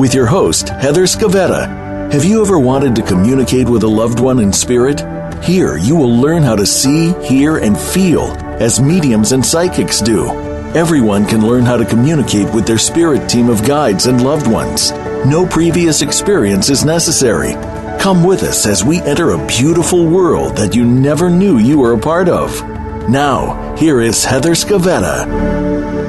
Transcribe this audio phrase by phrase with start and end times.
[0.00, 2.10] with your host, Heather Scavetta.
[2.10, 5.04] Have you ever wanted to communicate with a loved one in spirit?
[5.44, 8.22] Here, you will learn how to see, hear, and feel
[8.62, 10.26] as mediums and psychics do.
[10.74, 14.90] Everyone can learn how to communicate with their spirit team of guides and loved ones.
[15.26, 17.52] No previous experience is necessary.
[18.00, 21.92] Come with us as we enter a beautiful world that you never knew you were
[21.92, 22.66] a part of.
[23.10, 25.99] Now, here is Heather Scavetta.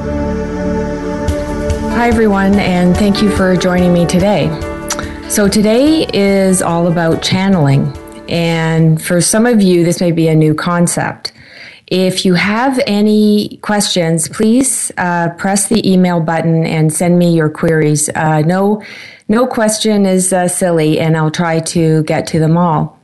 [2.02, 4.48] Hi, everyone, and thank you for joining me today.
[5.28, 7.96] So, today is all about channeling,
[8.28, 11.32] and for some of you, this may be a new concept.
[11.86, 17.48] If you have any questions, please uh, press the email button and send me your
[17.48, 18.08] queries.
[18.16, 18.82] Uh, no,
[19.28, 22.98] no question is uh, silly, and I'll try to get to them all.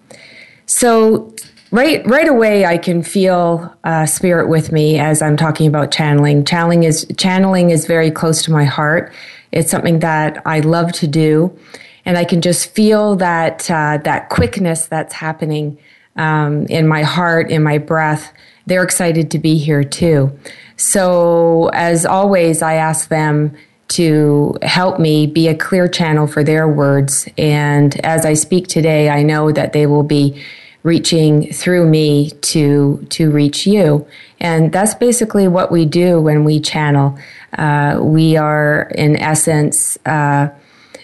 [0.67, 1.33] So,
[1.71, 6.45] right right away i can feel uh, spirit with me as i'm talking about channeling.
[6.45, 9.13] Channeling is channeling is very close to my heart.
[9.53, 11.57] It's something that i love to do.
[12.05, 15.79] And i can just feel that uh, that quickness that's happening
[16.17, 18.33] um, in my heart in my breath.
[18.67, 20.39] They're excited to be here too.
[20.77, 23.55] So as always i ask them
[23.89, 27.29] to help me be a clear channel for their words.
[27.37, 30.43] And as i speak today i know that they will be
[30.89, 34.07] reaching through me to to reach you.
[34.41, 37.19] And that's basically what we do when we channel.
[37.57, 40.49] Uh, we are in essence uh,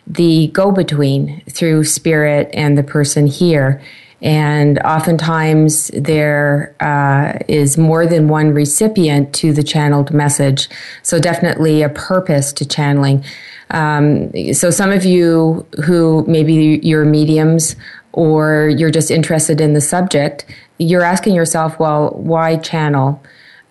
[0.07, 3.83] the go-between through spirit and the person here.
[4.23, 10.69] And oftentimes there uh, is more than one recipient to the channeled message.
[11.03, 13.23] So definitely a purpose to channeling.
[13.71, 17.77] Um, so some of you who maybe you're mediums
[18.15, 20.47] or you're just interested in the subject,
[20.79, 23.21] you're asking yourself, well, why channel?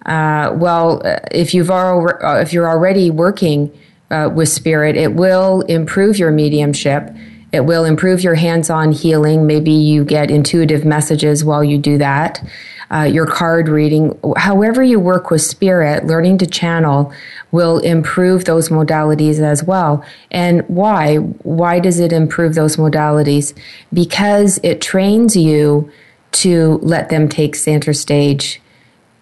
[0.05, 3.71] Uh, well, uh, if you've al- uh, if you're already working
[4.11, 7.09] uh, with spirit, it will improve your mediumship.
[7.53, 9.47] It will improve your hands-on healing.
[9.47, 12.45] Maybe you get intuitive messages while you do that
[12.91, 17.11] uh, your card reading, however you work with spirit, learning to channel
[17.51, 20.03] will improve those modalities as well.
[20.31, 21.17] And why?
[21.17, 23.53] Why does it improve those modalities?
[23.93, 25.91] Because it trains you
[26.33, 28.61] to let them take center stage,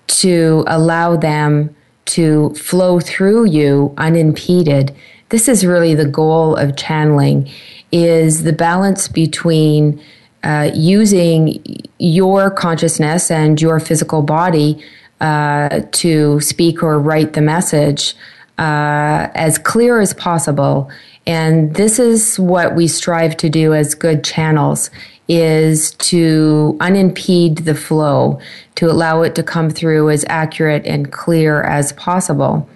[0.08, 4.96] to allow them to flow through you unimpeded.
[5.30, 7.50] This is really the goal of channeling
[7.92, 10.02] is the balance between
[10.44, 11.64] uh, using
[12.00, 14.84] your consciousness and your physical body
[15.20, 18.16] uh, to speak or write the message
[18.58, 20.90] uh, as clear as possible.
[21.28, 24.90] And this is what we strive to do as good channels
[25.28, 28.40] is to unimpede the flow,
[28.76, 32.68] to allow it to come through as accurate and clear as possible.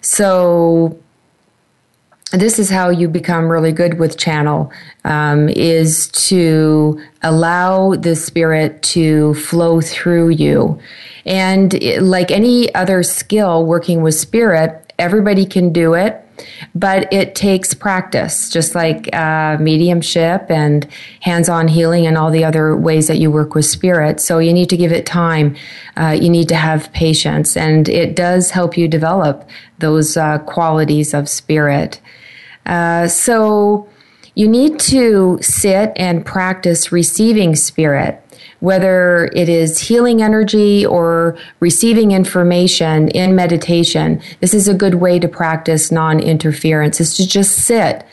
[0.00, 0.98] So
[2.32, 4.72] this is how you become really good with channel
[5.04, 10.78] um, is to allow the spirit to flow through you.
[11.24, 16.25] And it, like any other skill working with spirit everybody can do it
[16.74, 20.86] but it takes practice just like uh, mediumship and
[21.20, 24.20] hands-on healing and all the other ways that you work with spirit.
[24.20, 25.56] So you need to give it time.
[25.96, 27.56] Uh, you need to have patience.
[27.56, 29.48] And it does help you develop
[29.78, 32.00] those uh, qualities of spirit.
[32.66, 33.88] Uh, so
[34.34, 38.22] you need to sit and practice receiving spirit,
[38.66, 44.20] whether it is healing energy or receiving information in meditation.
[44.40, 48.04] This is a good way to practice non interference, is to just sit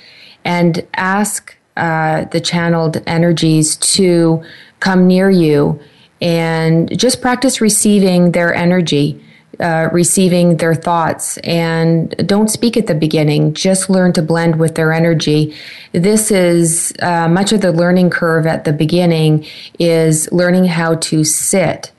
[0.46, 4.44] and ask uh, the channeled energies to
[4.80, 5.80] come near you
[6.22, 9.20] and just practice receiving their energy
[9.64, 13.54] uh, receiving their thoughts and don't speak at the beginning.
[13.54, 15.56] Just learn to blend with their energy.
[15.94, 19.46] This is uh, much of the learning curve at the beginning
[19.80, 21.94] is learning how to sit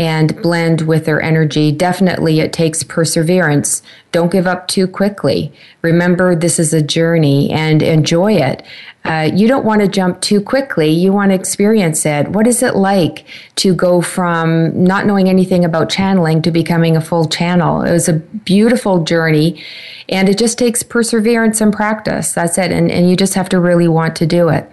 [0.00, 1.70] and blend with their energy.
[1.70, 3.82] Definitely, it takes perseverance.
[4.12, 5.52] Don't give up too quickly.
[5.82, 8.64] Remember, this is a journey and enjoy it.
[9.04, 10.90] Uh, you don't want to jump too quickly.
[10.90, 12.28] You want to experience it.
[12.28, 13.24] What is it like
[13.56, 17.82] to go from not knowing anything about channeling to becoming a full channel?
[17.82, 19.62] It was a beautiful journey,
[20.08, 22.32] and it just takes perseverance and practice.
[22.34, 22.72] That's it.
[22.72, 24.70] And, and you just have to really want to do it.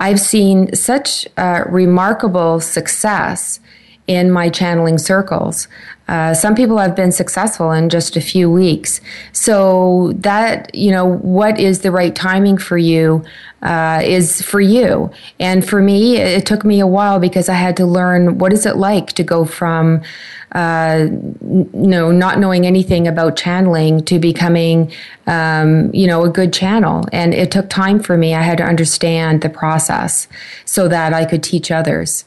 [0.00, 3.60] I've seen such uh, remarkable success
[4.06, 5.68] in my channeling circles.
[6.10, 9.00] Uh, some people have been successful in just a few weeks.
[9.30, 13.22] So that, you know, what is the right timing for you
[13.62, 15.12] uh, is for you.
[15.38, 18.66] And for me, it took me a while because I had to learn what is
[18.66, 20.02] it like to go from,
[20.50, 24.90] uh, you know, not knowing anything about channeling to becoming,
[25.28, 27.04] um, you know, a good channel.
[27.12, 28.34] And it took time for me.
[28.34, 30.26] I had to understand the process
[30.64, 32.24] so that I could teach others.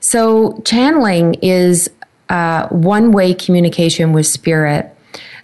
[0.00, 1.88] So, channeling is
[2.32, 4.88] uh, one way communication with spirit.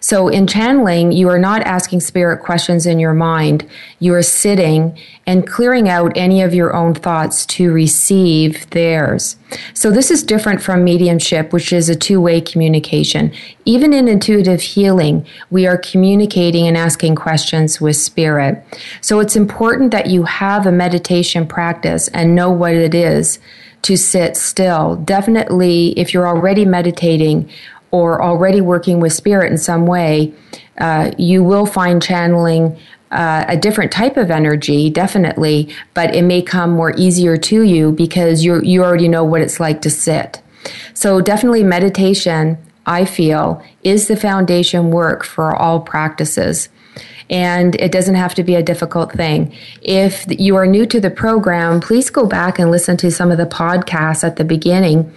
[0.01, 3.69] So, in channeling, you are not asking spirit questions in your mind.
[3.99, 4.97] You are sitting
[5.27, 9.37] and clearing out any of your own thoughts to receive theirs.
[9.75, 13.33] So, this is different from mediumship, which is a two way communication.
[13.65, 18.65] Even in intuitive healing, we are communicating and asking questions with spirit.
[19.01, 23.41] So, it's important that you have a meditation practice and know what it is
[23.83, 24.97] to sit still.
[24.97, 27.51] Definitely, if you're already meditating
[27.91, 30.33] or already working with spirit in some way,
[30.79, 32.79] uh, you will find channeling
[33.11, 37.93] uh, a different type of energy, definitely, but it may come more easier to you
[37.93, 40.43] because you you already know what it's like to sit.
[40.93, 46.69] So definitely meditation, I feel, is the foundation work for all practices
[47.31, 49.55] and it doesn't have to be a difficult thing.
[49.83, 53.39] If you are new to the program, please go back and listen to some of
[53.39, 55.13] the podcasts at the beginning.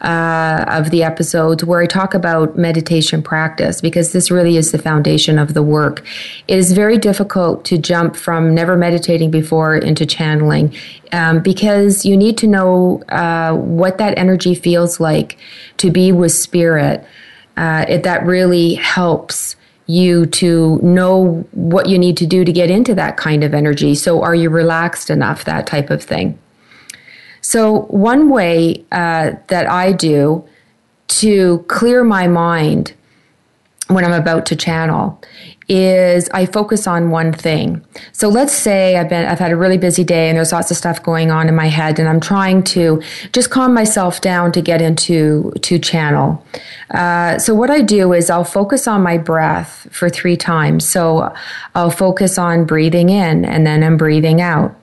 [0.00, 4.78] Uh, of the episodes where I talk about meditation practice because this really is the
[4.78, 6.04] foundation of the work.
[6.48, 10.76] It is very difficult to jump from never meditating before into channeling
[11.12, 15.38] um, because you need to know uh, what that energy feels like
[15.78, 17.02] to be with spirit.
[17.56, 19.56] Uh, it, that really helps
[19.86, 23.94] you to know what you need to do to get into that kind of energy.
[23.94, 25.44] So, are you relaxed enough?
[25.44, 26.38] That type of thing.
[27.40, 30.44] So, one way uh, that I do
[31.08, 32.94] to clear my mind
[33.88, 35.20] when I'm about to channel
[35.68, 37.84] is I focus on one thing.
[38.12, 40.76] So let's say I've been I've had a really busy day and there's lots of
[40.76, 43.02] stuff going on in my head and I'm trying to
[43.32, 46.44] just calm myself down to get into to channel.
[46.90, 50.88] Uh, so what I do is I'll focus on my breath for three times.
[50.88, 51.34] So
[51.74, 54.74] I'll focus on breathing in and then I'm breathing out.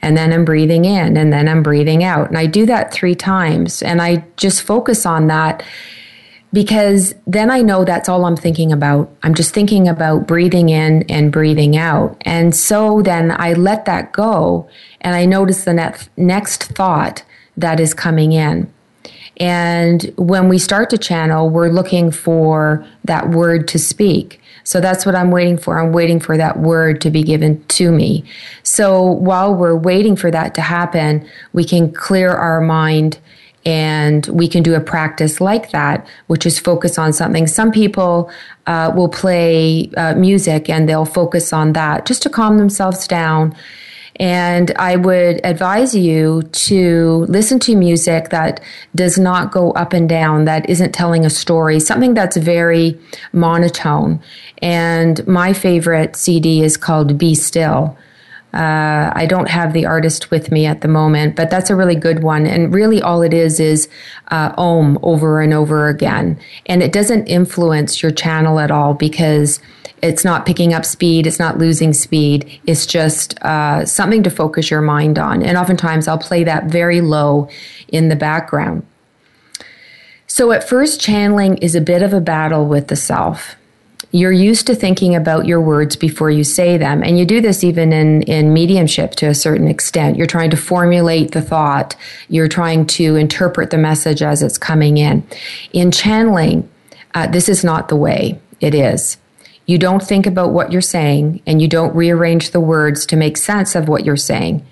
[0.00, 2.28] And then I'm breathing in and then I'm breathing out.
[2.28, 5.64] And I do that three times and I just focus on that
[6.52, 9.10] because then I know that's all I'm thinking about.
[9.22, 12.16] I'm just thinking about breathing in and breathing out.
[12.22, 14.68] And so then I let that go
[15.00, 15.74] and I notice the
[16.16, 17.22] next, thought
[17.56, 18.72] that is coming in.
[19.40, 24.40] And when we start to channel, we're looking for that word to speak.
[24.64, 25.78] So that's what I'm waiting for.
[25.78, 28.24] I'm waiting for that word to be given to me.
[28.62, 33.18] So while we're waiting for that to happen, we can clear our mind
[33.64, 37.46] and we can do a practice like that, which is focus on something.
[37.46, 38.30] Some people
[38.66, 43.54] uh, will play uh, music and they'll focus on that just to calm themselves down.
[44.20, 48.60] And I would advise you to listen to music that
[48.94, 52.98] does not go up and down, that isn't telling a story, something that's very
[53.32, 54.20] monotone.
[54.60, 57.96] And my favorite CD is called Be Still
[58.54, 61.94] uh, I don't have the artist with me at the moment, but that's a really
[61.94, 62.46] good one.
[62.46, 63.88] And really, all it is is
[64.28, 66.38] uh, Om over and over again.
[66.64, 69.60] And it doesn't influence your channel at all because
[70.00, 72.60] it's not picking up speed, it's not losing speed.
[72.66, 75.42] It's just uh, something to focus your mind on.
[75.42, 77.50] And oftentimes, I'll play that very low
[77.88, 78.86] in the background.
[80.26, 83.56] So, at first, channeling is a bit of a battle with the self
[84.10, 87.02] you're used to thinking about your words before you say them.
[87.02, 90.16] And you do this even in, in mediumship to a certain extent.
[90.16, 91.94] You're trying to formulate the thought,
[92.28, 95.26] you're trying to interpret the message as it's coming in.
[95.72, 96.68] In channeling,
[97.14, 99.18] uh, this is not the way it is.
[99.66, 103.36] You don't think about what you're saying and you don't rearrange the words to make
[103.36, 104.64] sense of what you're saying.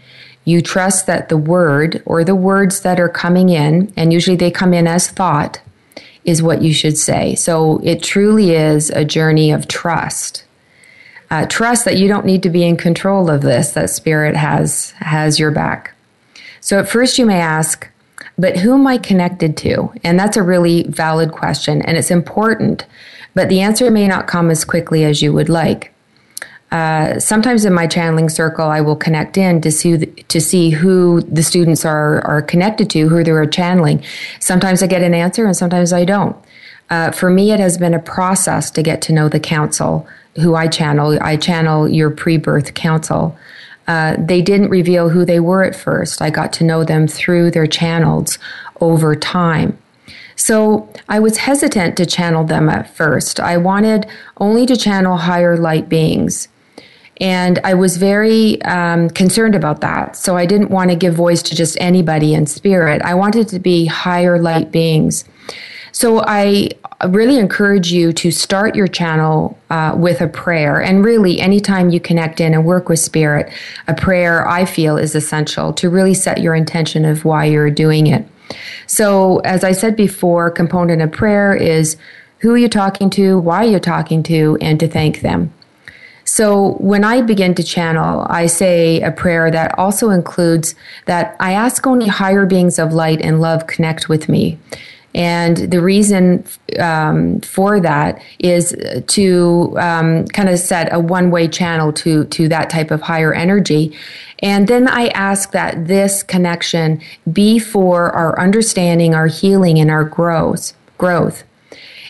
[0.47, 4.51] You trust that the word or the words that are coming in, and usually they
[4.51, 5.61] come in as thought,
[6.27, 7.35] is what you should say.
[7.37, 10.45] So it truly is a journey of trust.
[11.31, 14.91] Uh, trust that you don't need to be in control of this, that spirit has,
[14.99, 15.95] has your back.
[16.61, 17.89] So at first you may ask,
[18.39, 19.93] but who am I connected to?
[20.05, 22.87] And that's a really valid question and it's important,
[23.35, 25.93] but the answer may not come as quickly as you would like.
[26.73, 30.71] Uh, sometimes in my channeling circle, I will connect in to see the, to see
[30.71, 34.03] who the students are are connected to, who they're channeling.
[34.41, 36.37] Sometimes I get an answer, and sometimes I don't.
[36.91, 40.07] Uh, for me, it has been a process to get to know the council
[40.37, 41.19] who I channel.
[41.23, 43.37] I channel your pre-birth council.
[43.89, 46.21] Uh, they didn't reveal who they were at first.
[46.21, 48.39] I got to know them through their channels
[48.81, 49.79] over time.
[50.35, 53.41] So I was hesitant to channel them at first.
[53.41, 54.07] I wanted
[54.37, 56.49] only to channel higher light beings.
[57.21, 60.17] And I was very um, concerned about that.
[60.17, 63.01] So I didn't want to give voice to just anybody in spirit.
[63.03, 65.25] I wanted to be higher light beings.
[65.93, 66.71] So I
[67.09, 70.83] really encourage you to start your channel uh, with a prayer.
[70.83, 73.51] And really, anytime you connect in and work with spirit,
[73.89, 78.07] a prayer I feel is essential to really set your intention of why you're doing
[78.07, 78.27] it.
[78.87, 81.97] So, as I said before, component of prayer is
[82.41, 85.53] who are you talking to, why are you talking to, and to thank them.
[86.27, 90.75] So when I begin to channel, I say a prayer that also includes
[91.07, 94.59] that I ask only higher beings of light and love connect with me.
[95.15, 96.45] And the reason
[96.79, 102.49] um, for that is to um, kind of set a one way channel to, to
[102.49, 103.97] that type of higher energy.
[104.41, 107.01] And then I ask that this connection
[107.33, 110.75] be for our understanding, our healing, and our growth.
[110.99, 111.45] growth.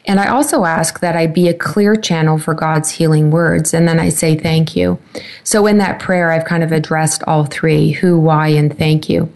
[0.06, 3.74] And I also ask that I be a clear channel for God's healing words.
[3.74, 4.98] And then I say thank you.
[5.42, 9.32] So in that prayer, I've kind of addressed all three who, why, and thank you.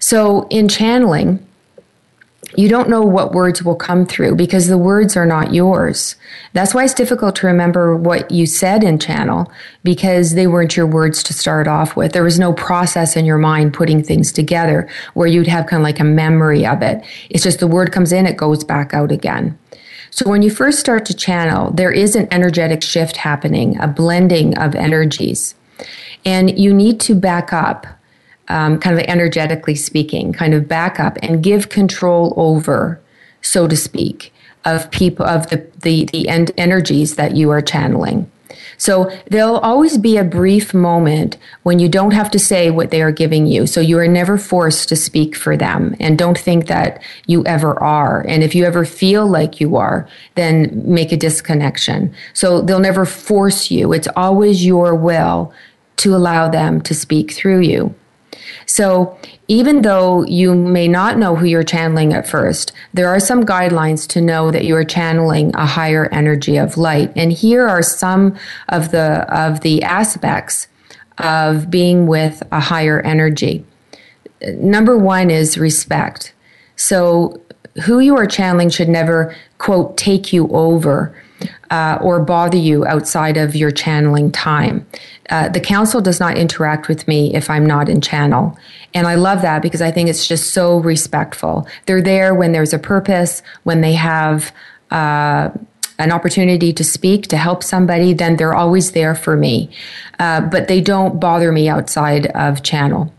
[0.00, 1.46] So in channeling,
[2.56, 6.16] you don't know what words will come through because the words are not yours.
[6.52, 9.50] That's why it's difficult to remember what you said in channel
[9.84, 12.12] because they weren't your words to start off with.
[12.12, 15.84] There was no process in your mind putting things together where you'd have kind of
[15.84, 17.04] like a memory of it.
[17.28, 19.58] It's just the word comes in, it goes back out again.
[20.10, 24.58] So when you first start to channel, there is an energetic shift happening, a blending
[24.58, 25.54] of energies.
[26.24, 27.86] And you need to back up
[28.50, 33.00] um, kind of energetically speaking, kind of back up and give control over,
[33.40, 34.32] so to speak,
[34.64, 38.30] of people of the the the end energies that you are channeling.
[38.80, 43.02] So there'll always be a brief moment when you don't have to say what they
[43.02, 43.66] are giving you.
[43.66, 47.78] So you are never forced to speak for them and don't think that you ever
[47.78, 48.24] are.
[48.26, 52.14] And if you ever feel like you are, then make a disconnection.
[52.32, 53.92] So they'll never force you.
[53.92, 55.52] It's always your will
[55.96, 57.94] to allow them to speak through you.
[58.66, 63.44] So even though you may not know who you're channeling at first, there are some
[63.44, 67.12] guidelines to know that you are channeling a higher energy of light.
[67.16, 68.36] And here are some
[68.68, 70.68] of the of the aspects
[71.18, 73.64] of being with a higher energy.
[74.42, 76.32] Number 1 is respect.
[76.76, 77.40] So
[77.84, 81.14] who you are channeling should never quote take you over
[81.70, 84.86] uh, or bother you outside of your channeling time.
[85.30, 88.58] Uh, the council does not interact with me if I'm not in channel.
[88.94, 91.66] And I love that because I think it's just so respectful.
[91.86, 94.52] They're there when there's a purpose, when they have
[94.90, 95.50] uh,
[96.00, 99.70] an opportunity to speak, to help somebody, then they're always there for me.
[100.18, 103.12] Uh, but they don't bother me outside of channel.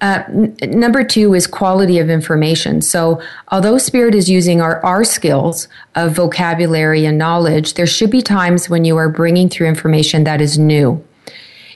[0.00, 2.80] Uh, n- number two is quality of information.
[2.80, 8.22] So, although Spirit is using our, our skills of vocabulary and knowledge, there should be
[8.22, 11.04] times when you are bringing through information that is new.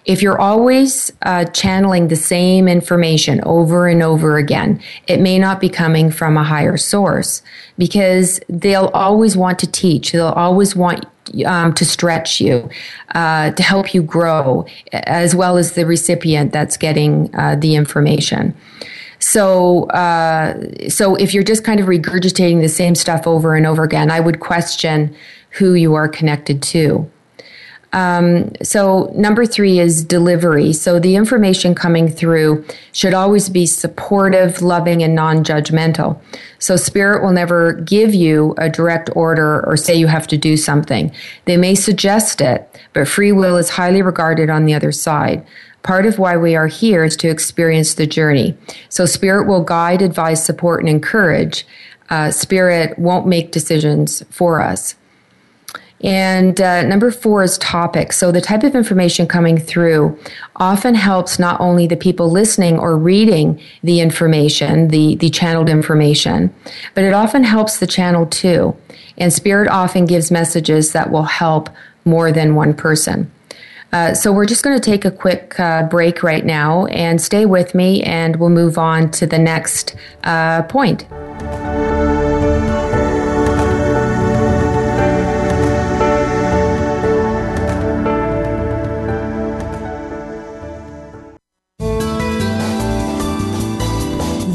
[0.04, 5.61] If you're always uh, channeling the same information over and over again, it may not
[5.61, 7.42] be coming from a higher source
[7.78, 10.12] because they'll always want to teach.
[10.12, 11.06] They'll always want
[11.46, 12.68] um, to stretch you,
[13.14, 18.54] uh, to help you grow, as well as the recipient that's getting uh, the information.
[19.20, 23.82] So, uh, so if you're just kind of regurgitating the same stuff over and over
[23.82, 25.16] again, I would question
[25.49, 27.11] who you are connected to.
[27.94, 30.72] Um, so, number three is delivery.
[30.72, 36.20] So, the information coming through should always be supportive, loving, and non judgmental.
[36.58, 40.56] So, Spirit will never give you a direct order or say you have to do
[40.56, 41.12] something.
[41.44, 45.46] They may suggest it, but free will is highly regarded on the other side.
[45.84, 48.56] Part of why we are here is to experience the journey.
[48.88, 51.64] So, Spirit will guide, advise, support, and encourage.
[52.10, 54.96] Uh, Spirit won't make decisions for us.
[56.04, 58.12] And uh, number four is topic.
[58.12, 60.18] So the type of information coming through
[60.56, 66.54] often helps not only the people listening or reading the information, the, the channeled information,
[66.94, 68.76] but it often helps the channel too.
[69.16, 71.70] And Spirit often gives messages that will help
[72.04, 73.30] more than one person.
[73.90, 77.46] Uh, so we're just going to take a quick uh, break right now and stay
[77.46, 79.94] with me, and we'll move on to the next
[80.25, 81.06] uh, point.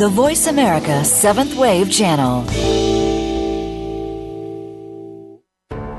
[0.10, 2.42] The Voice America Seventh Wave Channel.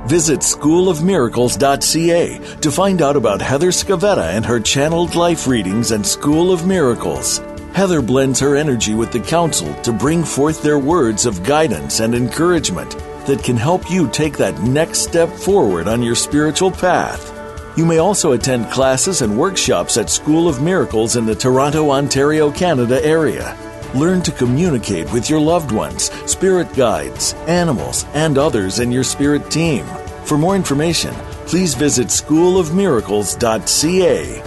[0.09, 6.51] Visit schoolofmiracles.ca to find out about Heather Scavetta and her channeled life readings and School
[6.51, 7.39] of Miracles.
[7.73, 12.13] Heather blends her energy with the council to bring forth their words of guidance and
[12.13, 12.91] encouragement
[13.27, 17.33] that can help you take that next step forward on your spiritual path.
[17.79, 22.51] You may also attend classes and workshops at School of Miracles in the Toronto, Ontario,
[22.51, 23.57] Canada area.
[23.95, 29.51] Learn to communicate with your loved ones, spirit guides, animals, and others in your spirit
[29.51, 29.85] team.
[30.25, 31.13] For more information,
[31.47, 34.43] please visit schoolofmiracles.ca.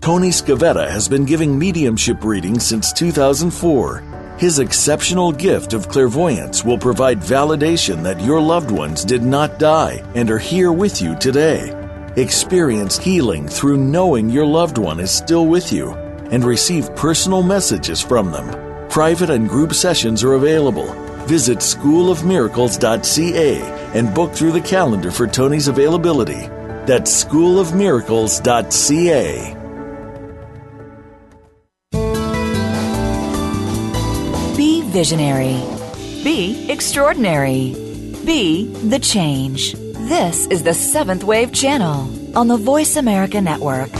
[0.00, 4.02] Tony Scavetta has been giving mediumship readings since 2004.
[4.38, 10.02] His exceptional gift of clairvoyance will provide validation that your loved ones did not die
[10.16, 11.72] and are here with you today.
[12.16, 16.01] Experience healing through knowing your loved one is still with you
[16.32, 18.88] and receive personal messages from them.
[18.88, 20.92] Private and group sessions are available.
[21.26, 23.60] Visit schoolofmiracles.ca
[23.94, 26.48] and book through the calendar for Tony's availability.
[26.86, 29.56] That's schoolofmiracles.ca.
[34.56, 35.60] Be visionary.
[36.24, 37.74] Be extraordinary.
[38.24, 39.74] Be the change.
[39.74, 43.90] This is the Seventh Wave Channel on the Voice America Network.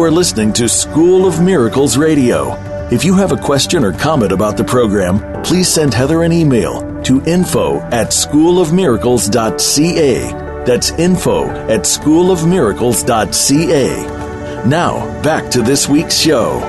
[0.00, 2.54] You are listening to School of Miracles Radio.
[2.90, 7.02] If you have a question or comment about the program, please send Heather an email
[7.02, 10.64] to info at schoolofmiracles.ca.
[10.64, 14.66] That's info at schoolofmiracles.ca.
[14.66, 16.60] Now, back to this week's show.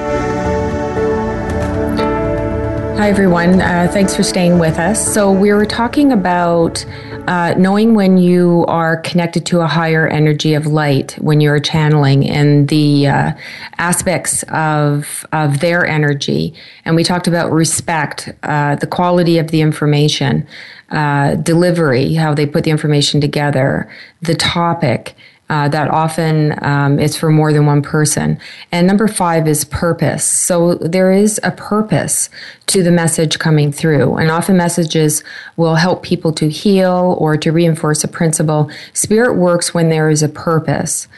[2.97, 3.61] Hi, everyone.
[3.61, 5.13] Uh, thanks for staying with us.
[5.13, 6.83] So, we were talking about
[7.31, 12.29] uh, knowing when you are connected to a higher energy of light when you're channeling
[12.29, 13.31] and the uh,
[13.77, 16.53] aspects of of their energy.
[16.83, 20.45] And we talked about respect uh, the quality of the information
[20.89, 23.89] uh, delivery how they put the information together
[24.21, 25.15] the topic
[25.51, 28.39] uh, that often um, is for more than one person.
[28.71, 30.23] And number five is purpose.
[30.23, 32.29] So there is a purpose
[32.67, 34.15] to the message coming through.
[34.15, 35.25] And often messages
[35.57, 38.71] will help people to heal or to reinforce a principle.
[38.93, 41.09] Spirit works when there is a purpose.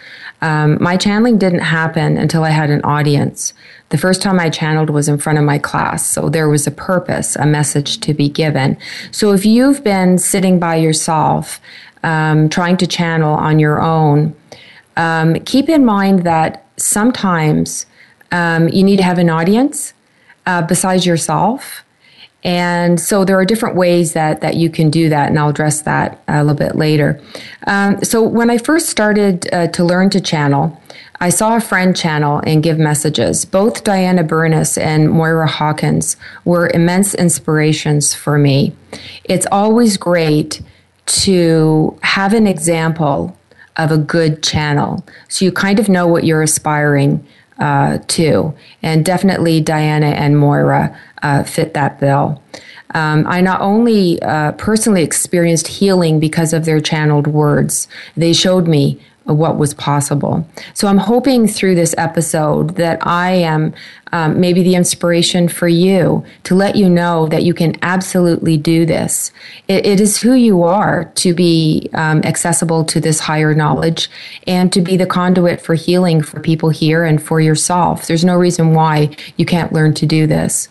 [0.41, 3.54] Um, my channeling didn't happen until I had an audience.
[3.89, 6.10] The first time I channeled was in front of my class.
[6.10, 8.78] So there was a purpose, a message to be given.
[9.12, 11.62] So if you've been sitting by yourself,
[12.03, 14.35] um, trying to channel on your own,
[14.97, 17.85] um, keep in mind that sometimes
[18.31, 19.93] um, you need to have an audience
[20.45, 21.83] uh, besides yourself.
[22.43, 25.83] And so there are different ways that, that you can do that, and I'll address
[25.83, 27.21] that a little bit later.
[27.67, 30.77] Um, so when I first started uh, to learn to channel,
[31.21, 33.45] I saw a friend channel and give messages.
[33.45, 38.75] Both Diana Burness and Moira Hawkins were immense inspirations for me.
[39.23, 40.61] It's always great
[41.05, 43.37] to have an example
[43.77, 45.03] of a good channel.
[45.27, 47.25] So you kind of know what you're aspiring
[47.59, 48.53] uh, to.
[48.81, 52.41] And definitely Diana and Moira uh, fit that bill.
[52.93, 58.67] Um, I not only uh, personally experienced healing because of their channeled words, they showed
[58.67, 60.47] me what was possible.
[60.73, 63.73] So I'm hoping through this episode that I am
[64.12, 68.86] um, maybe the inspiration for you to let you know that you can absolutely do
[68.86, 69.31] this.
[69.67, 74.09] it, it is who you are to be um, accessible to this higher knowledge
[74.45, 78.05] and to be the conduit for healing for people here and for yourself.
[78.07, 80.69] There's no reason why you can't learn to do this.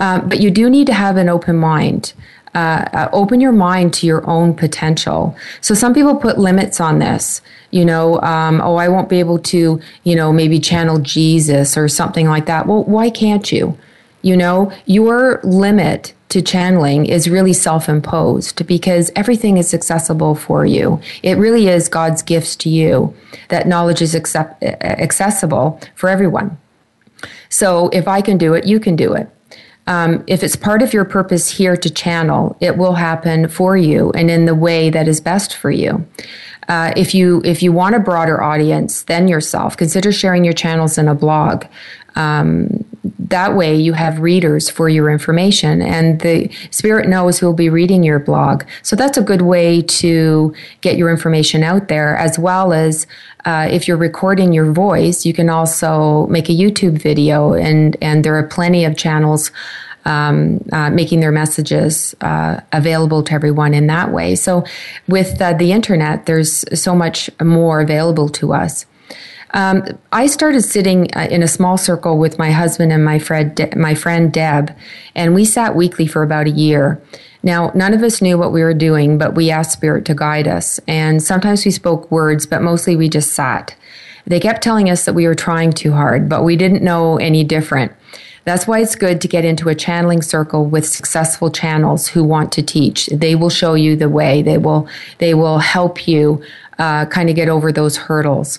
[0.00, 2.14] Um, but you do need to have an open mind.
[2.54, 5.36] Uh, uh, open your mind to your own potential.
[5.60, 7.40] So some people put limits on this.
[7.72, 11.88] You know, um, oh, I won't be able to, you know, maybe channel Jesus or
[11.88, 12.66] something like that.
[12.66, 13.76] Well, why can't you?
[14.22, 20.66] You know, your limit to channeling is really self imposed because everything is accessible for
[20.66, 21.00] you.
[21.22, 23.14] It really is God's gifts to you
[23.50, 26.58] that knowledge is accept- accessible for everyone.
[27.48, 29.28] So if I can do it, you can do it.
[29.86, 34.10] Um, if it's part of your purpose here to channel, it will happen for you
[34.12, 36.06] and in the way that is best for you.
[36.68, 40.96] Uh, if you if you want a broader audience than yourself, consider sharing your channels
[40.96, 41.66] in a blog.
[42.16, 42.84] Um,
[43.24, 47.68] that way you have readers for your information and the spirit knows who will be
[47.68, 52.38] reading your blog so that's a good way to get your information out there as
[52.38, 53.06] well as
[53.46, 58.24] uh, if you're recording your voice you can also make a youtube video and and
[58.24, 59.50] there are plenty of channels
[60.04, 64.34] um, uh, making their messages uh, available to everyone in that way.
[64.34, 64.64] So,
[65.08, 68.84] with uh, the internet, there's so much more available to us.
[69.54, 73.54] Um, I started sitting uh, in a small circle with my husband and my friend,
[73.54, 74.76] De- my friend Deb,
[75.14, 77.00] and we sat weekly for about a year.
[77.44, 80.48] Now, none of us knew what we were doing, but we asked Spirit to guide
[80.48, 80.80] us.
[80.88, 83.76] And sometimes we spoke words, but mostly we just sat.
[84.26, 87.44] They kept telling us that we were trying too hard, but we didn't know any
[87.44, 87.92] different.
[88.44, 92.52] That's why it's good to get into a channeling circle with successful channels who want
[92.52, 93.06] to teach.
[93.06, 94.42] They will show you the way.
[94.42, 94.86] They will
[95.18, 96.42] they will help you
[96.78, 98.58] uh, kind of get over those hurdles.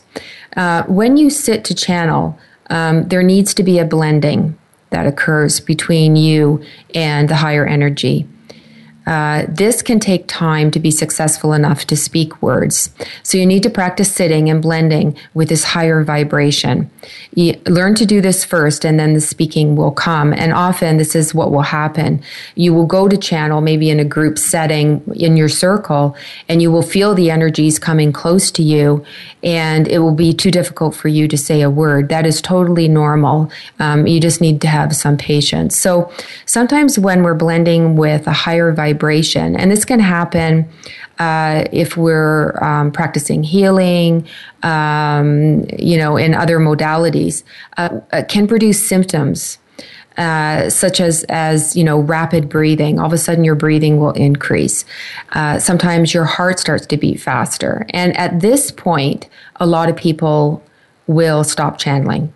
[0.56, 2.38] Uh, when you sit to channel,
[2.70, 4.58] um, there needs to be a blending
[4.90, 8.28] that occurs between you and the higher energy.
[9.06, 12.90] Uh, this can take time to be successful enough to speak words.
[13.22, 16.90] So you need to practice sitting and blending with this higher vibration.
[17.36, 20.34] You learn to do this first and then the speaking will come.
[20.34, 22.24] And often this is what will happen.
[22.56, 26.16] You will go to channel maybe in a group setting in your circle
[26.50, 29.06] and you will feel the energies coming close to you
[29.44, 32.10] and it will be too difficult for you to say a word.
[32.10, 33.52] That is totally normal.
[33.78, 35.78] Um, you just need to have some patience.
[35.78, 36.12] So
[36.48, 39.56] sometimes when we're blending with a higher vibration, vibration.
[39.56, 40.68] And this can happen
[41.20, 44.28] uh, if we're um, practicing healing,
[44.64, 47.44] um, you know, in other modalities,
[47.78, 49.60] uh, uh, can produce symptoms.
[50.18, 54.14] Uh, such as as you know rapid breathing all of a sudden your breathing will
[54.14, 54.86] increase
[55.34, 59.28] uh, sometimes your heart starts to beat faster and at this point
[59.58, 60.64] a lot of people
[61.08, 62.32] will stop channeling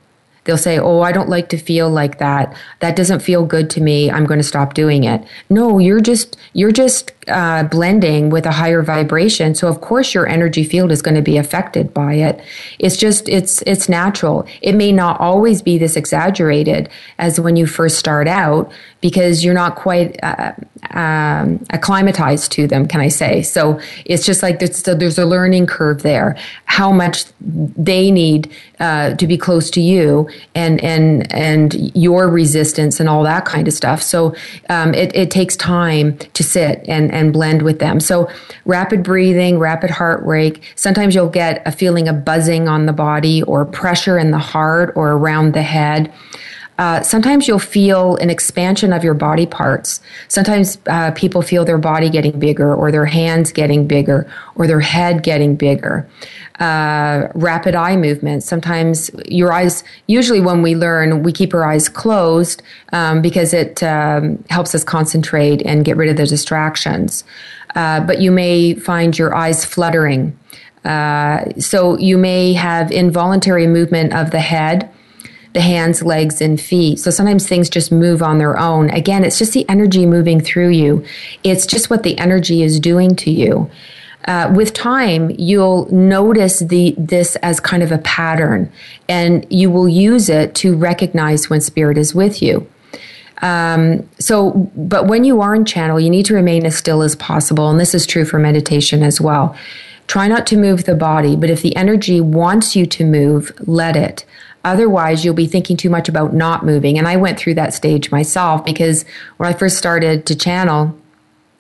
[0.49, 2.57] They'll say, Oh, I don't like to feel like that.
[2.79, 4.09] That doesn't feel good to me.
[4.09, 5.23] I'm going to stop doing it.
[5.47, 9.55] No, you're just, you're just uh, blending with a higher vibration.
[9.55, 12.41] So of course your energy field is going to be affected by it.
[12.79, 14.45] It's just, it's, it's natural.
[14.61, 19.53] It may not always be this exaggerated as when you first start out because you're
[19.53, 20.53] not quite uh,
[20.91, 23.41] um, acclimatized to them, can I say?
[23.41, 26.35] So it's just like there's, there's a learning curve there.
[26.65, 32.99] How much they need uh, to be close to you, and and and your resistance
[33.01, 34.01] and all that kind of stuff.
[34.01, 34.33] So
[34.69, 37.99] um, it, it takes time to sit and and blend with them.
[37.99, 38.29] So
[38.65, 40.61] rapid breathing, rapid heart rate.
[40.75, 44.93] Sometimes you'll get a feeling of buzzing on the body or pressure in the heart
[44.95, 46.11] or around the head.
[46.79, 49.99] Uh, sometimes you'll feel an expansion of your body parts.
[50.29, 54.79] Sometimes uh, people feel their body getting bigger, or their hands getting bigger, or their
[54.79, 56.07] head getting bigger.
[56.61, 58.43] Uh, rapid eye movement.
[58.43, 62.63] Sometimes your eyes, usually when we learn, we keep our eyes closed
[62.93, 67.25] um, because it um, helps us concentrate and get rid of the distractions.
[67.75, 70.37] Uh, but you may find your eyes fluttering.
[70.85, 74.89] Uh, so you may have involuntary movement of the head
[75.53, 76.99] the hands, legs, and feet.
[76.99, 78.89] So sometimes things just move on their own.
[78.91, 81.03] Again, it's just the energy moving through you.
[81.43, 83.69] It's just what the energy is doing to you.
[84.25, 88.71] Uh, with time, you'll notice the this as kind of a pattern,
[89.07, 92.67] and you will use it to recognize when spirit is with you.
[93.41, 97.15] Um, so, but when you are in channel, you need to remain as still as
[97.15, 99.55] possible, and this is true for meditation as well.
[100.07, 103.95] Try not to move the body, but if the energy wants you to move, let
[103.95, 104.25] it.
[104.63, 106.97] Otherwise, you'll be thinking too much about not moving.
[106.97, 109.05] And I went through that stage myself because
[109.37, 110.97] when I first started to channel,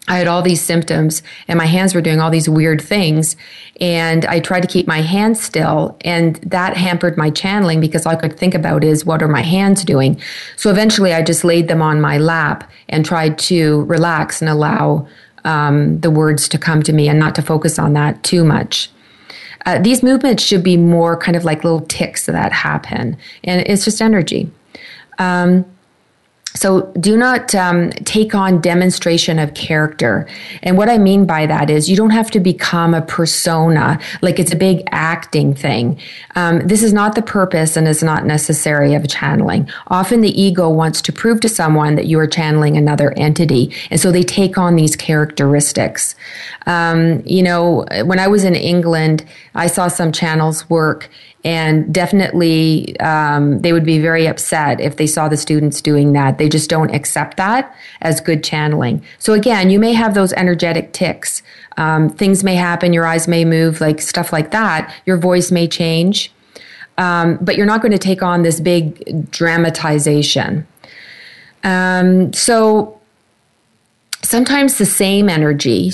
[0.09, 3.35] I had all these symptoms and my hands were doing all these weird things.
[3.79, 8.13] And I tried to keep my hands still and that hampered my channeling because all
[8.13, 10.19] I could think about is what are my hands doing?
[10.55, 15.07] So eventually I just laid them on my lap and tried to relax and allow
[15.45, 18.89] um, the words to come to me and not to focus on that too much.
[19.65, 23.85] Uh, these movements should be more kind of like little ticks that happen, and it's
[23.85, 24.49] just energy.
[25.17, 25.65] Um,
[26.59, 30.27] so do not um, take on demonstration of character.
[30.61, 34.39] And what I mean by that is you don't have to become a persona, like
[34.39, 35.97] it's a big acting thing.
[36.35, 39.69] Um, this is not the purpose and is not necessary of channeling.
[39.87, 43.73] Often the ego wants to prove to someone that you are channeling another entity.
[43.89, 46.13] And so they take on these characteristics.
[46.65, 49.23] Um, you know, when I was in England,
[49.55, 51.09] I saw some channels work
[51.43, 56.37] and definitely um, they would be very upset if they saw the students doing that.
[56.37, 59.03] They just don't accept that as good channeling.
[59.19, 61.41] So again you may have those energetic ticks.
[61.77, 64.93] Um, things may happen your eyes may move like stuff like that.
[65.05, 66.31] Your voice may change.
[66.97, 70.67] Um, but you're not going to take on this big dramatization.
[71.63, 72.99] Um, so
[74.21, 75.93] sometimes the same energy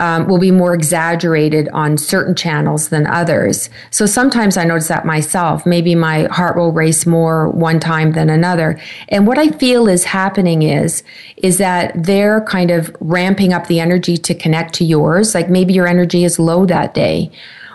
[0.00, 3.68] um, will be more exaggerated on certain channels than others.
[3.90, 5.66] So sometimes I notice that myself.
[5.66, 8.80] Maybe my heart will race more one time than another.
[9.10, 11.04] And what I feel is happening is,
[11.36, 15.34] is that they're kind of ramping up the energy to connect to yours.
[15.34, 17.30] Like maybe your energy is low that day.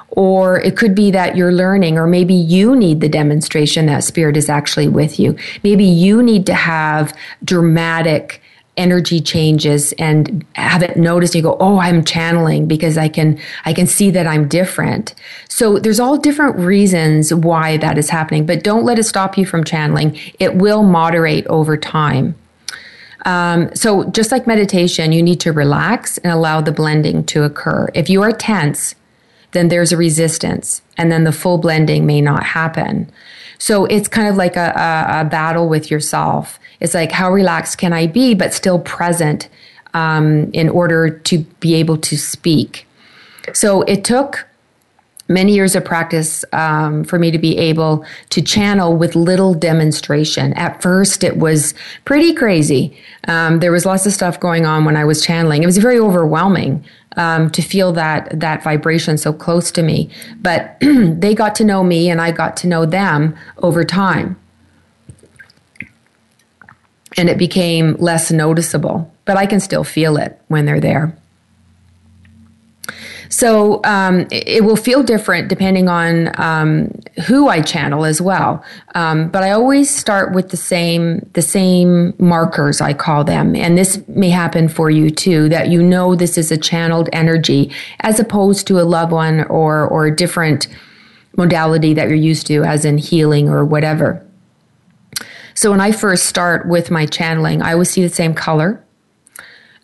[0.09, 4.38] Or it could be that you're learning, or maybe you need the demonstration that spirit
[4.38, 5.35] is actually with you.
[5.61, 8.41] Maybe you need to have dramatic
[8.77, 13.73] energy changes and have it noticed you go oh i'm channeling because i can i
[13.73, 15.13] can see that i'm different.
[15.49, 19.45] So there's all different reasons why that is happening but don't let it stop you
[19.45, 20.19] from channeling.
[20.39, 22.35] It will moderate over time.
[23.25, 27.89] Um, so just like meditation you need to relax and allow the blending to occur.
[27.93, 28.95] If you are tense
[29.51, 33.09] then there's a resistance and then the full blending may not happen
[33.58, 37.78] so it's kind of like a, a, a battle with yourself it's like, how relaxed
[37.78, 39.50] can I be, but still present
[39.94, 42.88] um, in order to be able to speak?
[43.54, 44.48] So it took
[45.28, 50.54] many years of practice um, for me to be able to channel with little demonstration.
[50.54, 52.96] At first, it was pretty crazy.
[53.28, 55.63] Um, there was lots of stuff going on when I was channeling.
[55.63, 56.86] It was very overwhelming
[57.17, 60.10] um, to feel that that vibration so close to me.
[60.41, 64.38] But they got to know me, and I got to know them over time
[67.17, 71.17] and it became less noticeable, but I can still feel it when they're there.
[73.29, 76.91] So um, it, will feel different depending on um,
[77.25, 78.63] who I channel as well.
[78.93, 83.77] Um, but I always start with the same the same markers I call them, and
[83.77, 85.49] this may happen for you too.
[85.49, 89.88] That you know this is a channeled energy as opposed to a loved one or
[89.88, 90.67] or a different
[91.38, 94.25] modality that you're used to, as in healing or whatever.
[95.53, 98.83] So when I first start with my channeling, I always see the same color.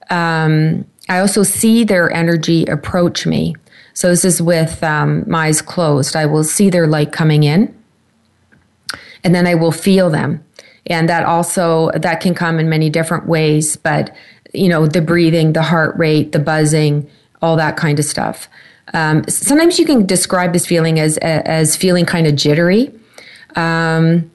[0.09, 3.53] Um, I also see their energy approach me.
[3.93, 6.15] So this is with um, my eyes closed.
[6.15, 7.75] I will see their light coming in,
[9.21, 10.41] and then I will feel them.
[10.87, 13.75] And that also that can come in many different ways.
[13.75, 14.15] But
[14.53, 17.09] you know, the breathing, the heart rate, the buzzing,
[17.41, 18.47] all that kind of stuff.
[18.93, 22.89] Um, sometimes you can describe this feeling as as feeling kind of jittery.
[23.57, 24.30] Um,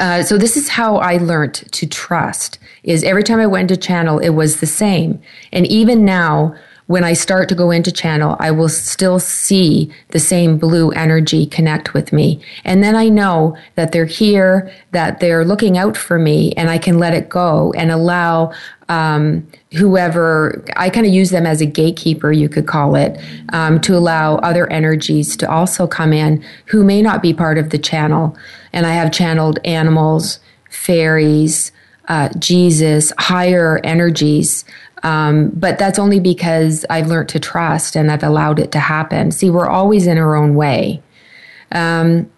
[0.00, 2.58] uh, so this is how I learned to trust.
[2.82, 5.20] Is every time I went to channel, it was the same,
[5.52, 6.54] and even now,
[6.86, 11.46] when I start to go into channel, I will still see the same blue energy
[11.46, 12.40] connect with me.
[12.64, 16.78] And then I know that they're here, that they're looking out for me, and I
[16.78, 18.52] can let it go and allow
[18.88, 23.20] um, whoever, I kind of use them as a gatekeeper, you could call it,
[23.52, 27.70] um, to allow other energies to also come in who may not be part of
[27.70, 28.36] the channel.
[28.72, 31.70] And I have channeled animals, fairies,
[32.08, 34.64] uh, Jesus, higher energies
[35.02, 39.30] um, but that's only because I've learned to trust and I've allowed it to happen.
[39.30, 41.02] See, we're always in our own way.
[41.72, 42.30] Um,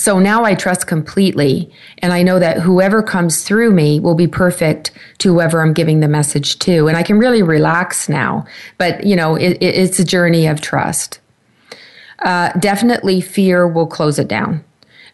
[0.00, 4.26] so now I trust completely, and I know that whoever comes through me will be
[4.26, 8.46] perfect to whoever I'm giving the message to, and I can really relax now.
[8.78, 11.20] But you know, it, it's a journey of trust.
[12.20, 14.64] Uh, definitely, fear will close it down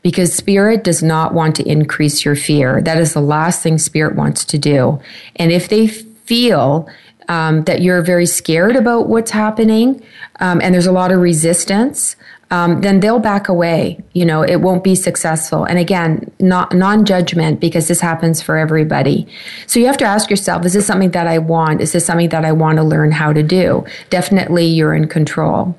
[0.03, 2.81] because spirit does not want to increase your fear.
[2.81, 5.01] That is the last thing spirit wants to do.
[5.35, 6.89] And if they feel
[7.27, 10.01] um, that you're very scared about what's happening
[10.39, 12.15] um, and there's a lot of resistance,
[12.51, 13.99] um, then they'll back away.
[14.13, 15.65] You know, it won't be successful.
[15.65, 19.27] And again, not non-judgment because this happens for everybody.
[19.67, 21.81] So you have to ask yourself: Is this something that I want?
[21.81, 23.85] Is this something that I want to learn how to do?
[24.11, 25.77] Definitely, you're in control.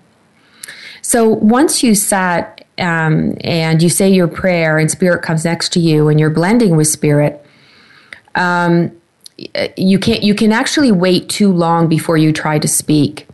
[1.01, 5.79] So once you sat um, and you say your prayer, and spirit comes next to
[5.79, 7.43] you, and you're blending with spirit.
[8.35, 8.91] Um,
[9.77, 13.26] you can you can actually wait too long before you try to speak.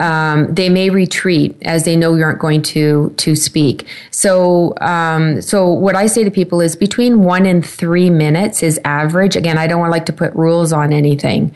[0.00, 3.86] Um, they may retreat as they know you aren't going to to speak.
[4.10, 8.80] So um, so what I say to people is between one and three minutes is
[8.84, 9.36] average.
[9.36, 11.54] Again, I don't want like to put rules on anything.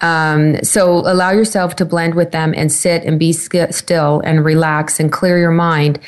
[0.00, 4.98] Um, so allow yourself to blend with them and sit and be still and relax
[5.00, 5.98] and clear your mind,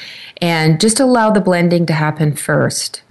[0.40, 3.02] and just allow the blending to happen first.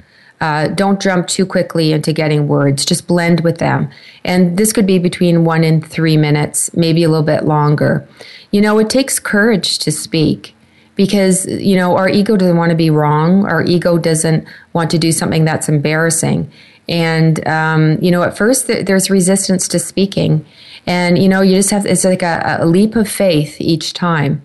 [0.43, 2.83] Uh, don't jump too quickly into getting words.
[2.83, 3.89] Just blend with them.
[4.25, 8.05] And this could be between one and three minutes, maybe a little bit longer.
[8.51, 10.53] You know, it takes courage to speak
[10.95, 13.45] because, you know, our ego doesn't want to be wrong.
[13.45, 16.51] Our ego doesn't want to do something that's embarrassing.
[16.89, 20.45] And, um, you know, at first th- there's resistance to speaking.
[20.85, 24.41] And, you know, you just have, it's like a, a leap of faith each time.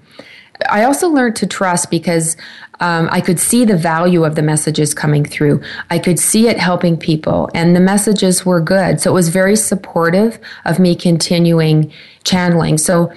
[0.69, 2.37] I also learned to trust because
[2.81, 5.61] um, I could see the value of the messages coming through.
[5.91, 9.01] I could see it helping people, and the messages were good.
[9.01, 11.93] So it was very supportive of me continuing
[12.25, 12.79] channeling.
[12.79, 13.13] So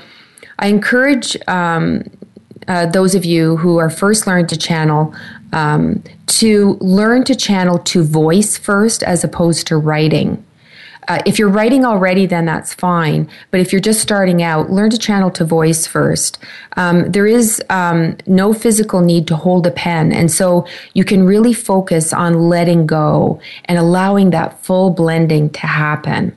[0.60, 2.04] I encourage um,
[2.68, 5.14] uh, those of you who are first learning to channel
[5.54, 10.44] um, to learn to channel to voice first as opposed to writing.
[11.12, 13.30] Uh, if you're writing already, then that's fine.
[13.52, 16.38] But if you're just starting out, learn to channel to voice first.
[16.78, 20.13] Um, there is um, no physical need to hold a pen.
[20.13, 25.67] And so you can really focus on letting go and allowing that full blending to
[25.67, 26.34] happen.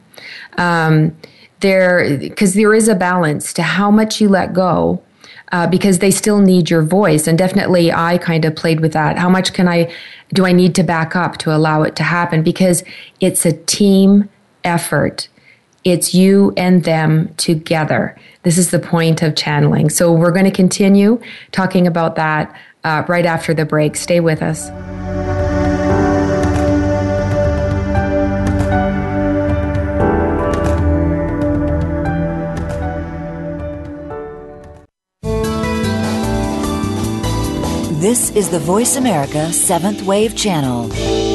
[0.58, 1.16] Um,
[1.60, 5.00] there, because there is a balance to how much you let go
[5.52, 7.28] uh, because they still need your voice.
[7.28, 9.18] And definitely, I kind of played with that.
[9.18, 9.94] How much can I
[10.32, 12.42] do I need to back up to allow it to happen?
[12.42, 12.82] Because
[13.20, 14.28] it's a team
[14.64, 15.28] effort.
[15.84, 18.18] It's you and them together.
[18.42, 19.90] This is the point of channeling.
[19.90, 21.20] So, we're going to continue
[21.52, 23.96] talking about that uh, right after the break.
[23.96, 24.70] Stay with us.
[38.04, 41.33] This is the Voice America Seventh Wave Channel.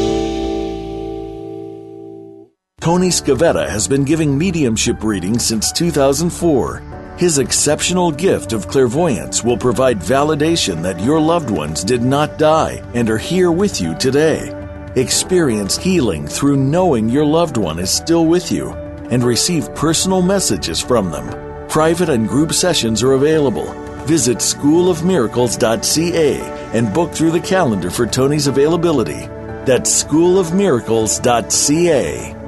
[2.90, 6.82] Tony Scavetta has been giving mediumship readings since 2004.
[7.20, 12.82] His exceptional gift of clairvoyance will provide validation that your loved ones did not die
[12.96, 14.52] and are here with you today.
[14.96, 18.72] Experience healing through knowing your loved one is still with you
[19.12, 21.68] and receive personal messages from them.
[21.70, 23.72] Private and group sessions are available.
[24.08, 26.42] Visit schoolofmiracles.ca
[26.74, 29.28] and book through the calendar for Tony's availability.
[29.66, 32.39] That's schoolofmiracles.ca.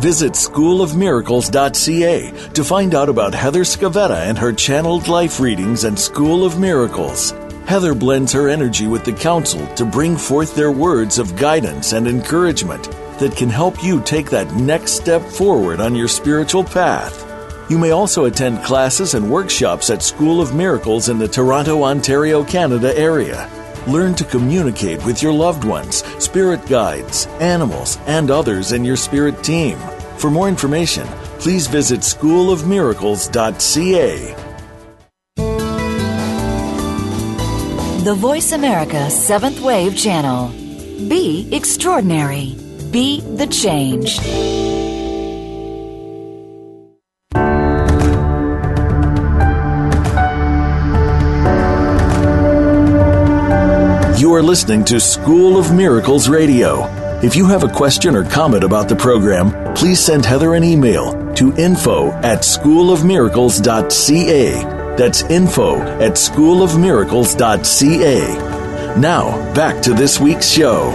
[0.00, 6.46] Visit schoolofmiracles.ca to find out about Heather Scavetta and her channeled life readings and School
[6.46, 7.34] of Miracles.
[7.66, 12.08] Heather blends her energy with the council to bring forth their words of guidance and
[12.08, 12.84] encouragement
[13.18, 17.26] that can help you take that next step forward on your spiritual path.
[17.68, 22.42] You may also attend classes and workshops at School of Miracles in the Toronto, Ontario,
[22.42, 23.59] Canada area.
[23.86, 29.42] Learn to communicate with your loved ones, spirit guides, animals, and others in your spirit
[29.42, 29.78] team.
[30.18, 31.06] For more information,
[31.38, 34.36] please visit schoolofmiracles.ca.
[38.04, 40.48] The Voice America Seventh Wave Channel.
[41.08, 42.56] Be extraordinary.
[42.90, 44.18] Be the change.
[54.30, 56.84] You are listening to School of Miracles Radio.
[57.20, 61.34] If you have a question or comment about the program, please send Heather an email
[61.34, 64.52] to info at schoolofmiracles.ca.
[64.96, 69.00] That's info at schoolofmiracles.ca.
[69.00, 70.92] Now, back to this week's show.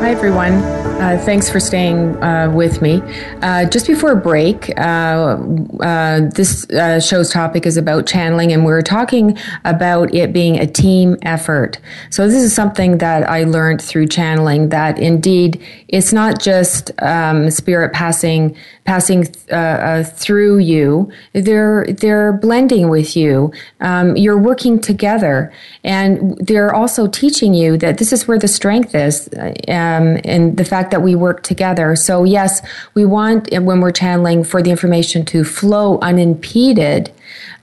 [0.00, 0.77] Hi, everyone.
[0.98, 3.00] Uh, thanks for staying uh, with me.
[3.40, 5.38] Uh, just before break, uh,
[5.80, 10.66] uh, this uh, show's topic is about channeling, and we're talking about it being a
[10.66, 11.78] team effort.
[12.10, 17.48] So, this is something that I learned through channeling that indeed it's not just um,
[17.52, 23.52] spirit passing passing through you; they're they're blending with you.
[23.80, 25.52] Um, you're working together,
[25.84, 29.28] and they're also teaching you that this is where the strength is,
[29.68, 31.96] um, and the fact that we work together.
[31.96, 32.62] So, yes,
[32.94, 37.12] we want, when we're channeling, for the information to flow unimpeded.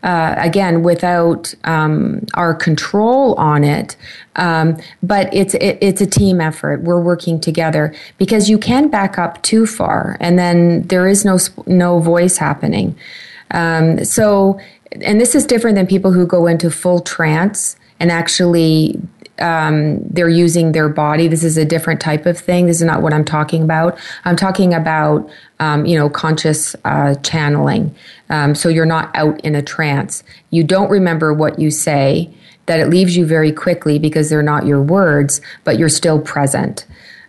[0.04, 3.96] Uh, again, without um, our control on it,
[4.36, 6.82] um, but it's it, it's a team effort.
[6.84, 11.40] We're working together because you can back up too far, and then there is no
[11.66, 12.96] no voice happening.
[13.50, 14.60] Um, so,
[15.02, 19.02] and this is different than people who go into full trance and actually
[19.40, 21.28] um, they're using their body.
[21.28, 22.68] This is a different type of thing.
[22.68, 23.98] This is not what I'm talking about.
[24.24, 27.94] I'm talking about, um, you know, conscious uh, channeling.
[28.30, 30.24] Um, so you're not out in a trance.
[30.52, 32.30] You don't remember what you say,
[32.66, 36.86] that it leaves you very quickly because they're not your words, but you're still present.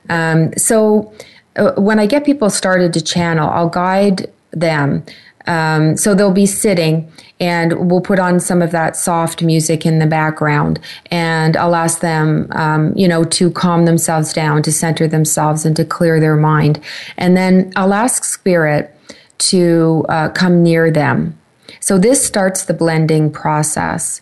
[0.09, 1.13] Um, so
[1.57, 5.05] uh, when I get people started to channel, I'll guide them.
[5.47, 9.99] Um, so they'll be sitting and we'll put on some of that soft music in
[9.99, 10.81] the background.
[11.11, 15.77] And i'll ask them um, you know to calm themselves down to center themselves and
[15.77, 16.81] to clear their mind.
[17.17, 18.93] And then i'll ask spirit
[19.39, 21.39] to uh, come near them.
[21.81, 24.21] So this starts the blending process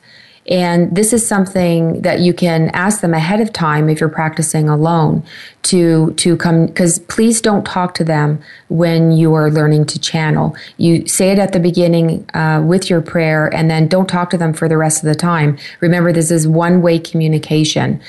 [0.48, 4.68] And this is something that you can ask them ahead of time if you're practicing
[4.68, 5.22] alone
[5.62, 10.54] to to come because please don't talk to them when you are learning to channel.
[10.76, 14.38] You say it at the beginning uh, with your prayer, and then don't talk to
[14.38, 15.56] them for the rest of the time.
[15.80, 18.00] Remember, this is one way communication.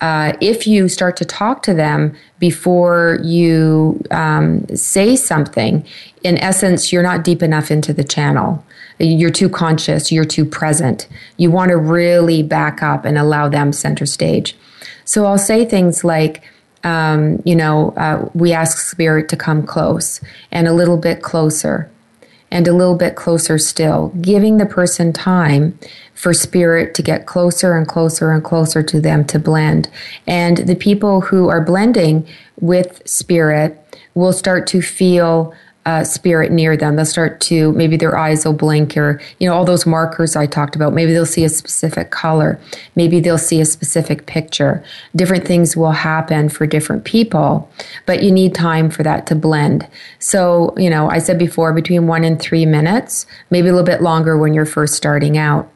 [0.00, 5.86] Uh, if you start to talk to them before you um, say something,
[6.24, 8.64] in essence, you're not deep enough into the channel
[9.00, 11.08] you're too conscious, you're too present.
[11.36, 14.56] You want to really back up and allow them center stage.
[15.04, 16.42] So I'll say things like,
[16.84, 20.20] um, you know, uh, we ask spirit to come close
[20.50, 21.90] and a little bit closer
[22.50, 25.78] and a little bit closer still, giving the person time
[26.14, 29.88] for spirit to get closer and closer and closer to them to blend.
[30.26, 32.26] And the people who are blending
[32.60, 33.76] with spirit
[34.14, 35.54] will start to feel
[35.86, 36.96] uh, spirit near them.
[36.96, 40.46] They'll start to, maybe their eyes will blink or, you know, all those markers I
[40.46, 40.92] talked about.
[40.92, 42.60] Maybe they'll see a specific color.
[42.96, 44.84] Maybe they'll see a specific picture.
[45.16, 47.70] Different things will happen for different people,
[48.04, 49.88] but you need time for that to blend.
[50.18, 54.02] So, you know, I said before between one and three minutes, maybe a little bit
[54.02, 55.70] longer when you're first starting out.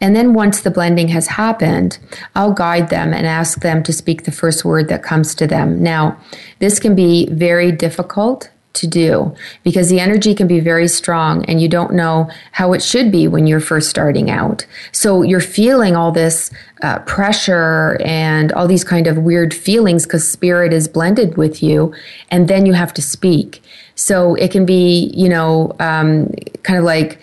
[0.00, 1.98] And then once the blending has happened,
[2.34, 5.82] I'll guide them and ask them to speak the first word that comes to them.
[5.82, 6.18] Now,
[6.58, 11.60] this can be very difficult to do because the energy can be very strong and
[11.60, 14.66] you don't know how it should be when you're first starting out.
[14.92, 16.50] So you're feeling all this
[16.82, 21.94] uh, pressure and all these kind of weird feelings because spirit is blended with you
[22.30, 23.62] and then you have to speak.
[23.94, 26.32] So it can be, you know, um,
[26.64, 27.20] kind of like,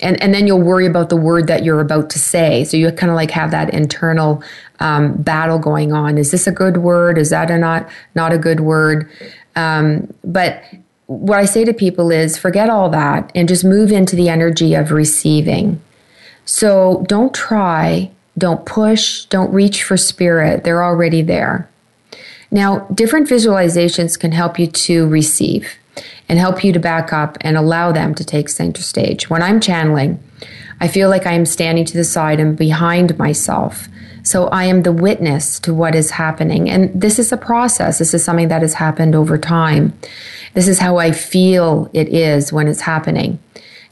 [0.00, 2.64] and, and then you'll worry about the word that you're about to say.
[2.64, 4.42] So you kind of like have that internal
[4.80, 6.18] um, battle going on.
[6.18, 7.18] Is this a good word?
[7.18, 9.08] Is that a not not a good word?
[9.56, 10.62] Um, but
[11.06, 14.74] what I say to people is forget all that and just move into the energy
[14.74, 15.80] of receiving.
[16.44, 20.64] So don't try, don't push, don't reach for spirit.
[20.64, 21.68] They're already there.
[22.50, 25.76] Now, different visualizations can help you to receive
[26.28, 29.28] and help you to back up and allow them to take center stage.
[29.28, 30.22] When I'm channeling,
[30.80, 33.88] I feel like I am standing to the side and behind myself
[34.24, 36.68] so I am the witness to what is happening.
[36.70, 37.98] And this is a process.
[37.98, 39.92] This is something that has happened over time.
[40.54, 43.38] This is how I feel it is when it's happening.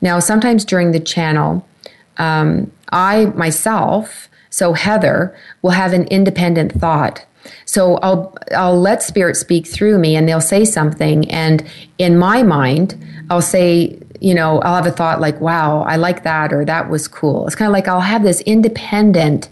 [0.00, 1.68] Now, sometimes during the channel,
[2.16, 7.24] um, I myself, so Heather, will have an independent thought.
[7.66, 11.64] So I'll I'll let spirit speak through me and they'll say something and
[11.98, 12.96] in my mind
[13.30, 16.88] I'll say you know I'll have a thought like wow I like that or that
[16.88, 17.46] was cool.
[17.46, 19.48] It's kind of like I'll have this independent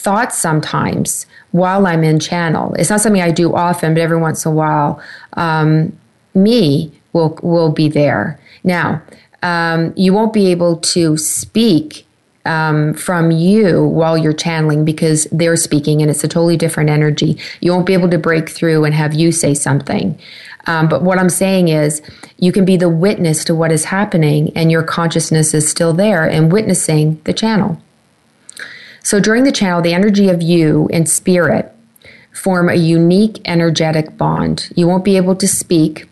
[0.00, 2.74] thoughts sometimes while I'm in channel.
[2.74, 5.00] It's not something I do often, but every once in a while,
[5.34, 5.96] um,
[6.34, 8.38] me will will be there.
[8.64, 9.02] Now,
[9.42, 12.06] um, you won't be able to speak
[12.44, 17.38] um, from you while you're channeling because they're speaking and it's a totally different energy.
[17.60, 20.18] You won't be able to break through and have you say something.
[20.66, 22.02] Um, but what I'm saying is,
[22.38, 26.28] you can be the witness to what is happening, and your consciousness is still there
[26.28, 27.80] and witnessing the channel.
[29.02, 31.74] So during the channel, the energy of you and spirit
[32.32, 34.70] form a unique energetic bond.
[34.76, 36.08] You won't be able to speak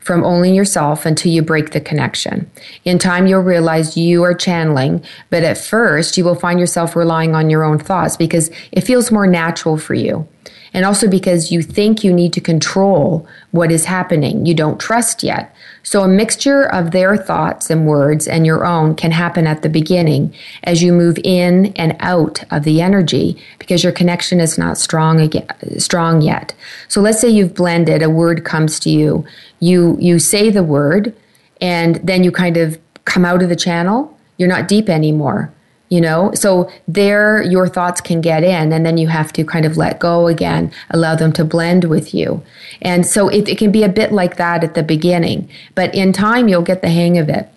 [0.00, 2.50] from only yourself until you break the connection.
[2.84, 7.34] In time, you'll realize you are channeling, but at first, you will find yourself relying
[7.34, 10.28] on your own thoughts because it feels more natural for you
[10.74, 14.44] and also because you think you need to control what is happening.
[14.44, 15.54] You don't trust yet.
[15.84, 19.68] So a mixture of their thoughts and words and your own can happen at the
[19.68, 24.76] beginning as you move in and out of the energy because your connection is not
[24.76, 25.46] strong again,
[25.78, 26.54] strong yet.
[26.88, 29.24] So let's say you've blended, a word comes to you.
[29.60, 31.14] You you say the word
[31.60, 34.18] and then you kind of come out of the channel.
[34.38, 35.52] You're not deep anymore
[35.88, 36.32] you know?
[36.34, 40.00] So there your thoughts can get in and then you have to kind of let
[40.00, 42.42] go again allow them to blend with you.
[42.82, 46.12] And so it, it can be a bit like that at the beginning but in
[46.12, 47.48] time you'll get the hang of it.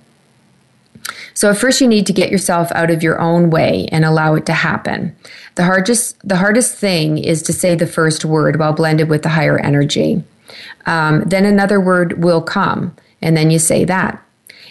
[1.33, 4.35] So at first you need to get yourself out of your own way and allow
[4.35, 5.15] it to happen.
[5.55, 9.29] The hardest the hardest thing is to say the first word while blended with the
[9.29, 10.23] higher energy.
[10.85, 14.23] Um, then another word will come and then you say that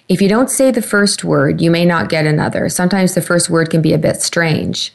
[0.08, 2.68] if you don't say the first word, you may not get another.
[2.68, 4.92] Sometimes the first word can be a bit strange.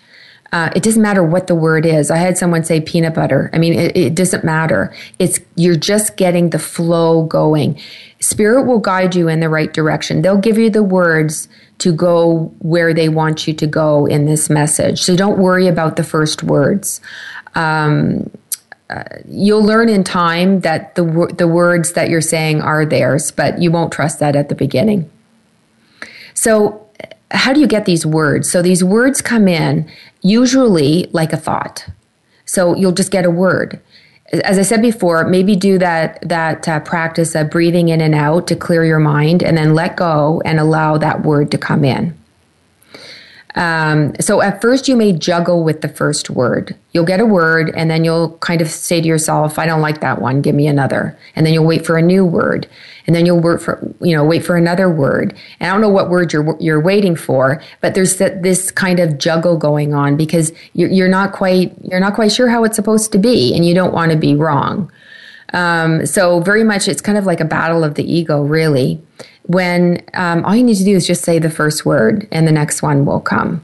[0.53, 2.12] Uh, it doesn't matter what the word is.
[2.12, 3.49] I had someone say peanut butter.
[3.53, 4.93] I mean, it, it doesn't matter.
[5.18, 7.80] It's you're just getting the flow going.
[8.20, 10.22] Spirit will guide you in the right direction.
[10.22, 11.47] They'll give you the words
[11.80, 15.01] to go where they want you to go in this message.
[15.01, 16.99] So don't worry about the first words.
[17.55, 18.30] Um,
[19.27, 23.71] you'll learn in time that the the words that you're saying are theirs, but you
[23.71, 25.09] won't trust that at the beginning.
[26.33, 26.87] So
[27.31, 28.51] how do you get these words?
[28.51, 29.89] So these words come in
[30.21, 31.87] usually like a thought.
[32.45, 33.79] So you'll just get a word.
[34.43, 38.47] As I said before, maybe do that that uh, practice of breathing in and out
[38.47, 42.17] to clear your mind, and then let go and allow that word to come in.
[43.55, 46.75] Um, so at first, you may juggle with the first word.
[46.93, 50.01] You'll get a word, and then you'll kind of say to yourself, "I don't like
[50.01, 50.41] that one.
[50.41, 52.67] Give me another." And then you'll wait for a new word,
[53.07, 55.35] and then you'll wait for you know wait for another word.
[55.59, 59.17] And I don't know what word you're you're waiting for, but there's this kind of
[59.17, 63.11] juggle going on because you're, you're not quite you're not quite sure how it's supposed
[63.11, 64.91] to be, and you don't want to be wrong.
[65.53, 69.01] Um, so very much, it's kind of like a battle of the ego, really
[69.43, 72.51] when um, all you need to do is just say the first word and the
[72.51, 73.63] next one will come.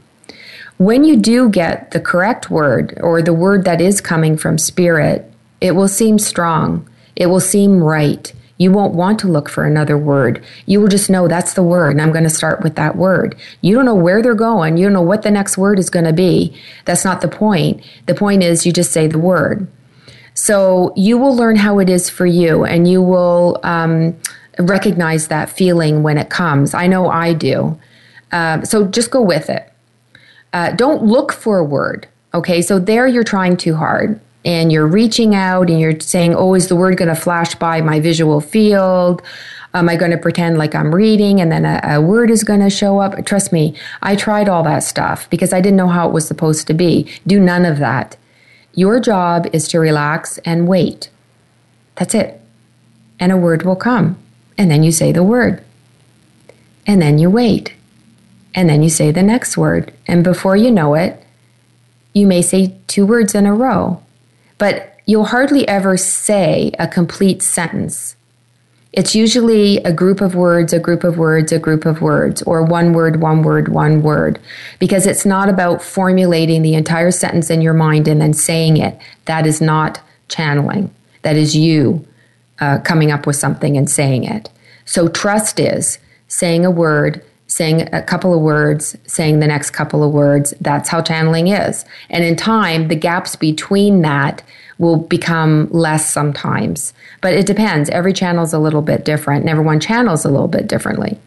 [0.76, 5.30] When you do get the correct word or the word that is coming from spirit,
[5.60, 6.88] it will seem strong.
[7.16, 8.32] It will seem right.
[8.58, 10.44] You won't want to look for another word.
[10.66, 13.36] You will just know that's the word, and I'm going to start with that word.
[13.60, 14.76] You don't know where they're going.
[14.76, 16.56] You don't know what the next word is going to be.
[16.84, 17.82] That's not the point.
[18.06, 19.68] The point is you just say the word.
[20.38, 24.16] So you will learn how it is for you, and you will um,
[24.56, 26.74] recognize that feeling when it comes.
[26.74, 27.76] I know I do.
[28.30, 29.68] Uh, so just go with it.
[30.52, 32.06] Uh, don't look for a word.
[32.34, 36.54] Okay, so there you're trying too hard and you're reaching out and you're saying, oh,
[36.54, 39.22] is the word going to flash by my visual field?
[39.74, 42.60] Am I going to pretend like I'm reading and then a, a word is going
[42.60, 43.26] to show up?
[43.26, 46.68] Trust me, I tried all that stuff because I didn't know how it was supposed
[46.68, 47.10] to be.
[47.26, 48.16] Do none of that.
[48.78, 51.10] Your job is to relax and wait.
[51.96, 52.40] That's it.
[53.18, 54.16] And a word will come
[54.56, 55.64] and then you say the word.
[56.86, 57.74] And then you wait.
[58.54, 59.92] And then you say the next word.
[60.06, 61.20] And before you know it,
[62.12, 64.00] you may say two words in a row.
[64.58, 68.14] But you'll hardly ever say a complete sentence.
[68.98, 72.64] It's usually a group of words, a group of words, a group of words, or
[72.64, 74.40] one word, one word, one word,
[74.80, 78.98] because it's not about formulating the entire sentence in your mind and then saying it.
[79.26, 80.92] That is not channeling.
[81.22, 82.04] That is you
[82.58, 84.50] uh, coming up with something and saying it.
[84.84, 90.02] So trust is saying a word, saying a couple of words, saying the next couple
[90.02, 90.54] of words.
[90.60, 91.84] That's how channeling is.
[92.10, 94.42] And in time, the gaps between that
[94.78, 96.92] will become less sometimes.
[97.20, 97.90] But it depends.
[97.90, 101.18] Every channel is a little bit different, and everyone channels a little bit differently.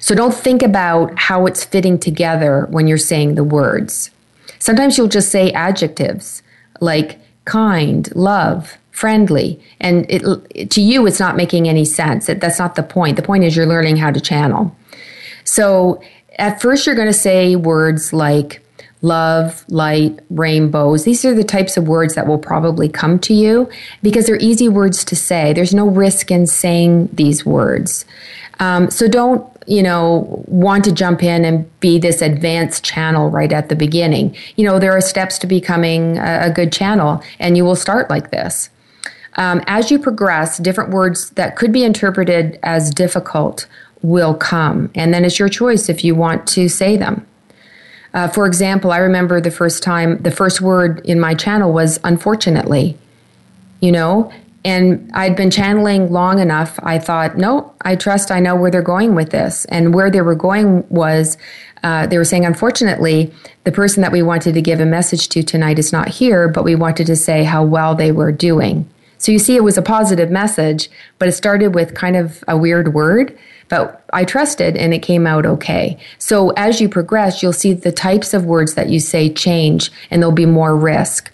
[0.00, 4.10] So don't think about how it's fitting together when you're saying the words.
[4.58, 6.42] Sometimes you'll just say adjectives
[6.80, 12.58] like kind, love, friendly and it, to you it's not making any sense it, that's
[12.58, 14.76] not the point the point is you're learning how to channel
[15.42, 16.02] so
[16.38, 18.62] at first you're going to say words like
[19.02, 21.04] love light rainbows.
[21.04, 23.68] These are the types of words that will probably come to you
[24.02, 25.52] because they're easy words to say.
[25.52, 28.04] There's no risk in saying these words.
[28.58, 33.52] Um, so don't you know want to jump in and be this advanced channel right
[33.52, 34.36] at the beginning.
[34.56, 38.10] You know there are steps to becoming a, a good channel and you will start
[38.10, 38.70] like this.
[39.36, 43.66] Um, as you progress, different words that could be interpreted as difficult
[44.02, 44.90] will come.
[44.94, 47.26] And then it's your choice if you want to say them.
[48.12, 52.00] Uh, for example, I remember the first time, the first word in my channel was
[52.02, 52.96] unfortunately,
[53.80, 54.32] you know,
[54.64, 56.78] and I'd been channeling long enough.
[56.82, 59.64] I thought, no, I trust I know where they're going with this.
[59.66, 61.38] And where they were going was
[61.82, 63.32] uh, they were saying, unfortunately,
[63.64, 66.64] the person that we wanted to give a message to tonight is not here, but
[66.64, 68.88] we wanted to say how well they were doing.
[69.16, 72.56] So you see, it was a positive message, but it started with kind of a
[72.56, 73.38] weird word.
[73.70, 75.96] But I trusted and it came out okay.
[76.18, 80.20] So as you progress, you'll see the types of words that you say change and
[80.20, 81.32] there'll be more risk.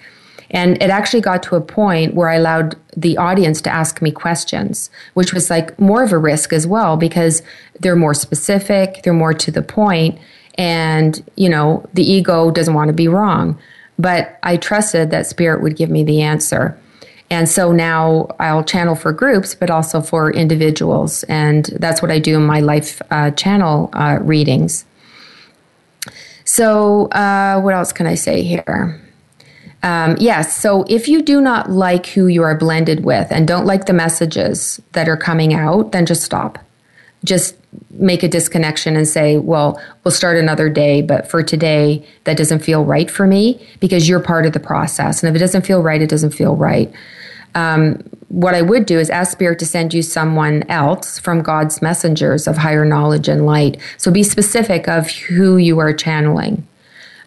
[0.51, 4.13] And it actually got to a point where I allowed the audience to ask me
[4.13, 7.43] questions, which was like more of a risk as well because
[7.81, 10.19] they're more specific, they're more to the point,
[10.57, 13.59] and, you know, the ego doesn't want to be wrong.
[13.99, 16.79] But I trusted that spirit would give me the answer.
[17.31, 21.25] And so now I'll channel for groups, but also for individuals.
[21.25, 24.85] And that's what I do in my life uh, channel uh, readings.
[26.45, 29.01] So, uh, what else can I say here?
[29.83, 33.67] Um, yes, so if you do not like who you are blended with and don't
[33.67, 36.59] like the messages that are coming out, then just stop.
[37.25, 37.57] Just
[37.91, 42.61] make a disconnection and say, well, we'll start another day, but for today, that doesn't
[42.61, 45.23] feel right for me because you're part of the process.
[45.23, 46.93] And if it doesn't feel right, it doesn't feel right.
[47.55, 51.81] Um, what I would do is ask Spirit to send you someone else from God's
[51.81, 53.81] messengers of higher knowledge and light.
[53.97, 56.67] So be specific of who you are channeling.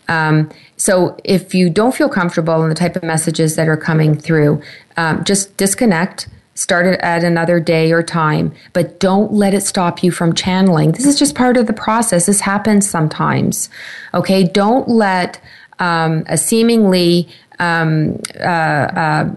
[0.07, 4.15] Um, so if you don't feel comfortable in the type of messages that are coming
[4.15, 4.61] through,
[4.97, 6.27] um, just disconnect
[6.59, 10.91] Start it at another day or time, but don't let it stop you from channeling.
[10.91, 12.25] This is just part of the process.
[12.25, 13.69] This happens sometimes.
[14.13, 14.43] Okay.
[14.43, 15.39] Don't let
[15.79, 17.29] um, a seemingly
[17.59, 18.43] um, uh,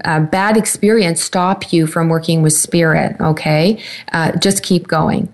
[0.05, 3.15] uh, bad experience stop you from working with spirit.
[3.21, 3.81] Okay.
[4.13, 5.33] Uh, just keep going.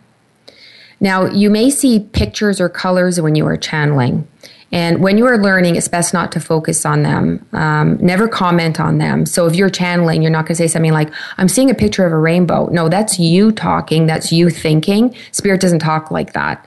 [1.00, 4.28] Now, you may see pictures or colors when you are channeling.
[4.70, 7.46] And when you are learning, it's best not to focus on them.
[7.52, 9.24] Um, never comment on them.
[9.24, 12.04] So if you're channeling, you're not going to say something like, I'm seeing a picture
[12.04, 12.66] of a rainbow.
[12.66, 14.06] No, that's you talking.
[14.06, 15.14] That's you thinking.
[15.32, 16.64] Spirit doesn't talk like that.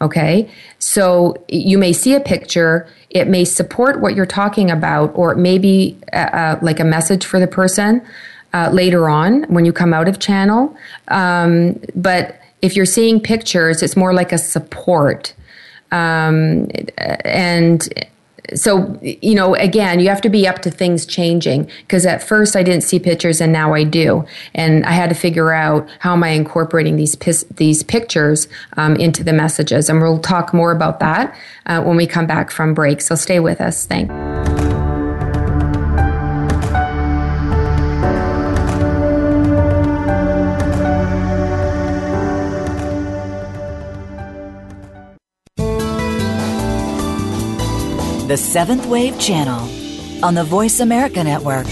[0.00, 0.50] Okay.
[0.80, 2.88] So you may see a picture.
[3.10, 6.84] It may support what you're talking about, or it may be uh, uh, like a
[6.84, 8.04] message for the person
[8.52, 10.76] uh, later on when you come out of channel.
[11.08, 15.34] Um, but if you're seeing pictures, it's more like a support.
[15.94, 16.68] Um,
[17.24, 17.88] and
[18.54, 22.56] so, you know, again, you have to be up to things changing because at first
[22.56, 24.26] I didn't see pictures and now I do.
[24.54, 27.16] And I had to figure out how am I incorporating these,
[27.56, 29.88] these pictures um, into the messages.
[29.88, 31.34] And we'll talk more about that
[31.66, 33.00] uh, when we come back from break.
[33.00, 33.86] So stay with us.
[33.86, 34.12] Thanks.
[48.34, 51.66] The Seventh Wave Channel on the Voice America Network.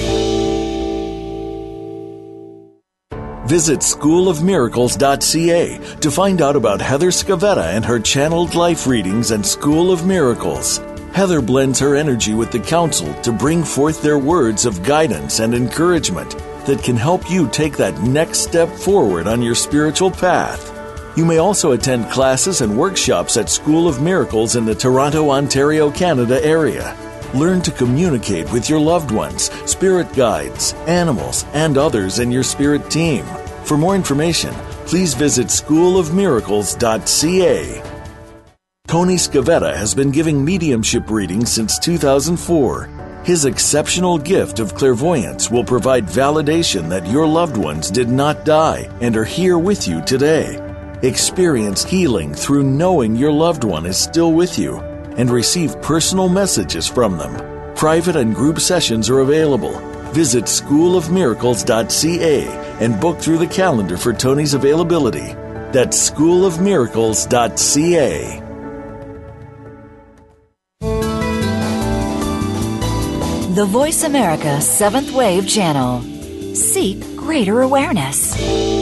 [3.49, 9.91] Visit schoolofmiracles.ca to find out about Heather Scavetta and her channeled life readings and School
[9.91, 10.79] of Miracles.
[11.13, 15.55] Heather blends her energy with the council to bring forth their words of guidance and
[15.55, 16.31] encouragement
[16.67, 20.82] that can help you take that next step forward on your spiritual path.
[21.15, 25.91] You may also attend classes and workshops at School of Miracles in the Toronto, Ontario,
[25.91, 26.97] Canada area.
[27.35, 32.91] Learn to communicate with your loved ones, spirit guides, animals, and others in your spirit
[32.91, 33.27] team.
[33.65, 34.55] For more information,
[34.87, 37.83] please visit schoolofmiracles.ca.
[38.87, 42.89] Tony Scavetta has been giving mediumship readings since 2004.
[43.25, 48.89] His exceptional gift of clairvoyance will provide validation that your loved ones did not die
[49.03, 50.72] and are here with you today.
[51.03, 54.79] Experience healing through knowing your loved one is still with you
[55.17, 57.75] and receive personal messages from them.
[57.75, 59.77] Private and group sessions are available.
[60.13, 62.47] Visit schoolofmiracles.ca
[62.79, 65.33] and book through the calendar for Tony's availability.
[65.73, 68.39] That's schoolofmiracles.ca.
[73.55, 76.03] The Voice America Seventh Wave Channel.
[76.55, 78.82] Seek greater awareness.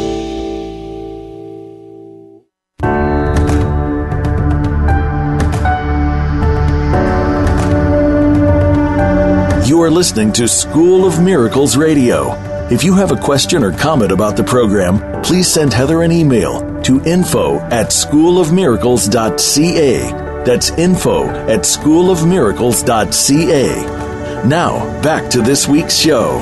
[9.91, 12.35] Are listening to School of Miracles Radio.
[12.71, 16.81] If you have a question or comment about the program, please send Heather an email
[16.83, 20.45] to info at schoolofmiracles.ca.
[20.45, 24.47] That's info at schoolofmiracles.ca.
[24.47, 26.39] Now, back to this week's show.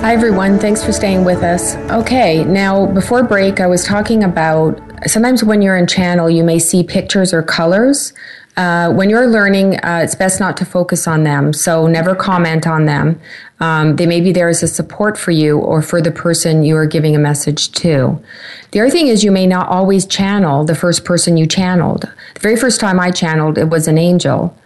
[0.00, 0.58] Hi, everyone.
[0.58, 1.76] Thanks for staying with us.
[1.92, 6.58] Okay, now before break, I was talking about sometimes when you're in channel, you may
[6.58, 8.12] see pictures or colors
[8.56, 11.52] uh, when you're learning, uh, it's best not to focus on them.
[11.52, 13.20] So never comment on them.
[13.60, 16.76] Um, they may be there as a support for you or for the person you
[16.76, 18.20] are giving a message to.
[18.72, 22.02] The other thing is you may not always channel the first person you channeled.
[22.34, 24.56] The very first time I channeled, it was an angel.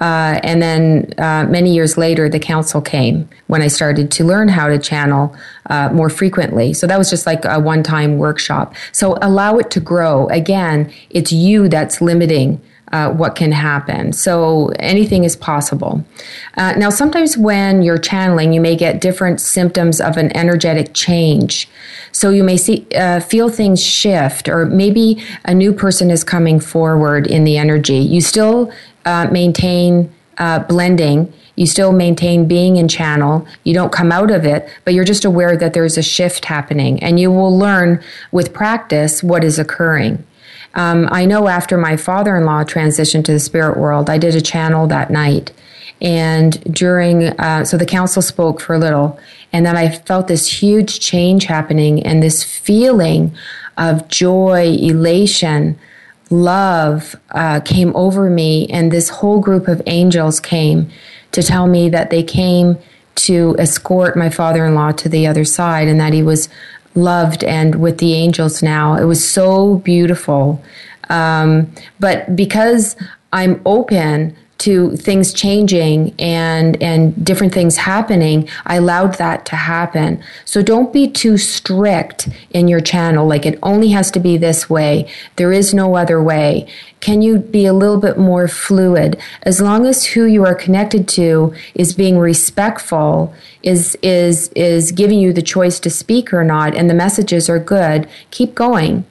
[0.00, 4.48] Uh, and then uh, many years later, the council came when I started to learn
[4.48, 5.36] how to channel
[5.66, 6.72] uh, more frequently.
[6.72, 8.74] So that was just like a one time workshop.
[8.90, 10.26] So allow it to grow.
[10.28, 12.60] Again, it's you that's limiting
[12.94, 14.12] uh, what can happen.
[14.12, 16.04] So anything is possible.
[16.56, 21.68] Uh, now, sometimes when you're channeling, you may get different symptoms of an energetic change.
[22.12, 26.60] So you may see uh, feel things shift, or maybe a new person is coming
[26.60, 27.98] forward in the energy.
[27.98, 28.70] You still
[29.04, 31.32] uh, maintain uh, blending.
[31.56, 33.44] You still maintain being in channel.
[33.64, 37.02] You don't come out of it, but you're just aware that there's a shift happening,
[37.02, 40.24] and you will learn with practice what is occurring.
[40.74, 44.34] Um, I know after my father in law transitioned to the spirit world, I did
[44.34, 45.52] a channel that night.
[46.00, 49.18] And during, uh, so the council spoke for a little,
[49.52, 53.32] and then I felt this huge change happening and this feeling
[53.78, 55.78] of joy, elation,
[56.30, 58.66] love uh, came over me.
[58.68, 60.90] And this whole group of angels came
[61.32, 62.78] to tell me that they came
[63.14, 66.48] to escort my father in law to the other side and that he was
[66.94, 68.94] loved and with the angels now.
[68.94, 70.62] It was so beautiful.
[71.10, 72.96] Um, but because
[73.32, 74.36] I'm open
[74.66, 80.22] to things changing and and different things happening i allowed that to happen.
[80.44, 84.70] So don't be too strict in your channel like it only has to be this
[84.70, 86.66] way there is no other way.
[87.00, 89.18] Can you be a little bit more fluid?
[89.42, 95.18] As long as who you are connected to is being respectful is is is giving
[95.18, 99.04] you the choice to speak or not and the messages are good keep going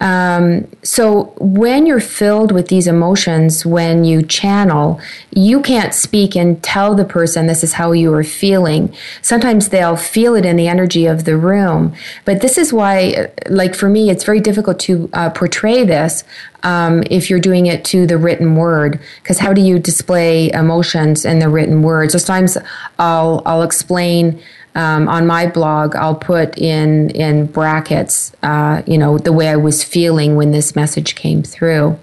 [0.00, 6.62] um, so when you're filled with these emotions, when you channel, you can't speak and
[6.62, 8.94] tell the person this is how you are feeling.
[9.20, 11.94] Sometimes they'll feel it in the energy of the room.
[12.24, 16.24] But this is why, like for me, it's very difficult to uh, portray this
[16.62, 21.24] um, if you're doing it to the written word because how do you display emotions
[21.24, 22.56] in the written word So sometimes
[22.98, 24.40] i'll i'll explain
[24.74, 29.56] um, on my blog, I'll put in in brackets, uh, you know, the way I
[29.56, 31.98] was feeling when this message came through.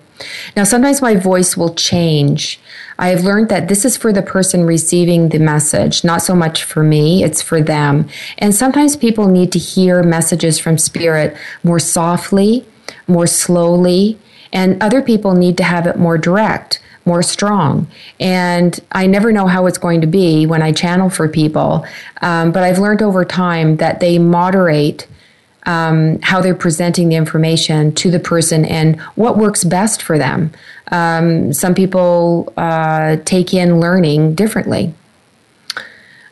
[0.55, 2.59] Now, sometimes my voice will change.
[2.97, 6.63] I have learned that this is for the person receiving the message, not so much
[6.63, 8.07] for me, it's for them.
[8.38, 12.65] And sometimes people need to hear messages from spirit more softly,
[13.07, 14.20] more slowly,
[14.51, 16.82] and other people need to have it more direct
[17.12, 17.88] more strong.
[18.20, 21.70] And I never know how it's going to be when I channel for people,
[22.22, 25.07] um, but I've learned over time that they moderate.
[25.66, 30.51] Um, how they're presenting the information to the person and what works best for them.
[30.89, 34.93] Um, some people uh, take in learning differently.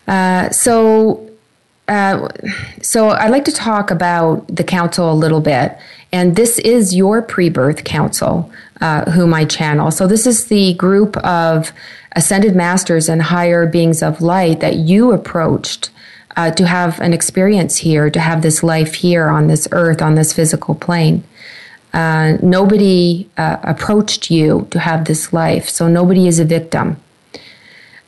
[0.08, 1.30] Uh, so,
[1.88, 2.30] uh,
[2.82, 5.78] so I'd like to talk about the council a little bit,
[6.12, 8.50] and this is your pre-birth council
[8.82, 9.92] uh, whom I channel.
[9.92, 11.72] So this is the group of
[12.14, 15.90] ascended masters and higher beings of light that you approached
[16.36, 20.16] uh, to have an experience here, to have this life here on this earth, on
[20.16, 21.24] this physical plane.
[21.94, 26.98] Uh, nobody uh, approached you to have this life, so nobody is a victim.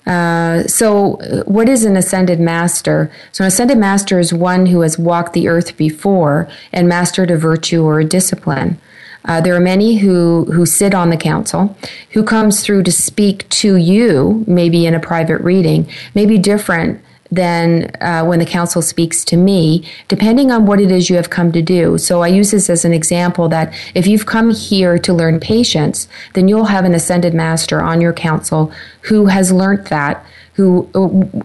[0.06, 3.12] Uh, so, what is an ascended master?
[3.32, 7.38] So, an ascended master is one who has walked the earth before and mastered a
[7.38, 8.80] virtue or a discipline.
[9.26, 11.78] Uh, there are many who, who sit on the council,
[12.12, 17.02] who comes through to speak to you, maybe in a private reading, maybe different
[17.32, 21.30] than uh, when the council speaks to me, depending on what it is you have
[21.30, 21.98] come to do.
[21.98, 26.08] So I use this as an example that if you've come here to learn patience,
[26.34, 30.26] then you'll have an ascended master on your council who has learned that
[30.60, 30.90] who,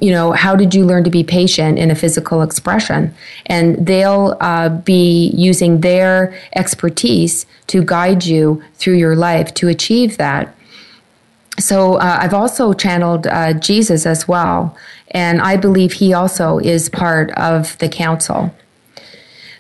[0.00, 3.14] you know, how did you learn to be patient in a physical expression?
[3.46, 10.16] And they'll uh, be using their expertise to guide you through your life to achieve
[10.16, 10.52] that.
[11.60, 14.76] So uh, I've also channeled uh, Jesus as well,
[15.12, 18.52] and I believe he also is part of the council.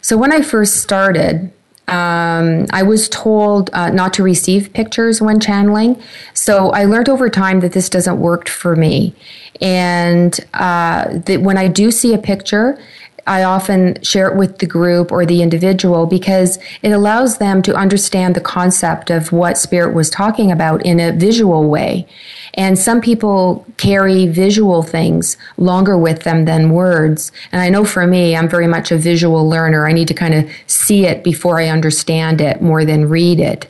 [0.00, 1.52] So when I first started,
[1.88, 6.00] um, I was told uh, not to receive pictures when channeling.
[6.32, 9.14] So I learned over time that this doesn't work for me.
[9.60, 12.78] And uh, that when I do see a picture,
[13.26, 17.74] I often share it with the group or the individual because it allows them to
[17.74, 22.06] understand the concept of what spirit was talking about in a visual way.
[22.54, 27.32] And some people carry visual things longer with them than words.
[27.50, 29.86] And I know for me, I'm very much a visual learner.
[29.86, 33.68] I need to kind of see it before I understand it more than read it.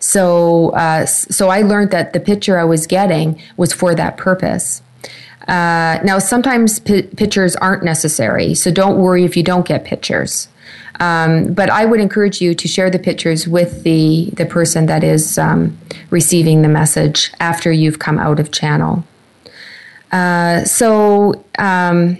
[0.00, 4.82] So, uh, so I learned that the picture I was getting was for that purpose.
[5.48, 10.48] Uh, now, sometimes p- pictures aren't necessary, so don't worry if you don't get pictures.
[11.00, 15.02] Um, but I would encourage you to share the pictures with the, the person that
[15.02, 15.76] is um,
[16.10, 19.04] receiving the message after you've come out of channel.
[20.12, 22.18] Uh, so, um,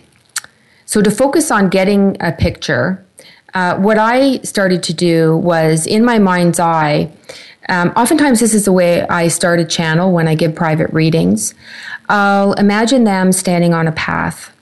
[0.85, 3.05] so to focus on getting a picture,
[3.55, 7.13] uh, what I started to do was in my mind's eye.
[7.69, 11.55] Um, oftentimes, this is the way I start a channel when I give private readings.
[12.09, 14.55] I'll imagine them standing on a path.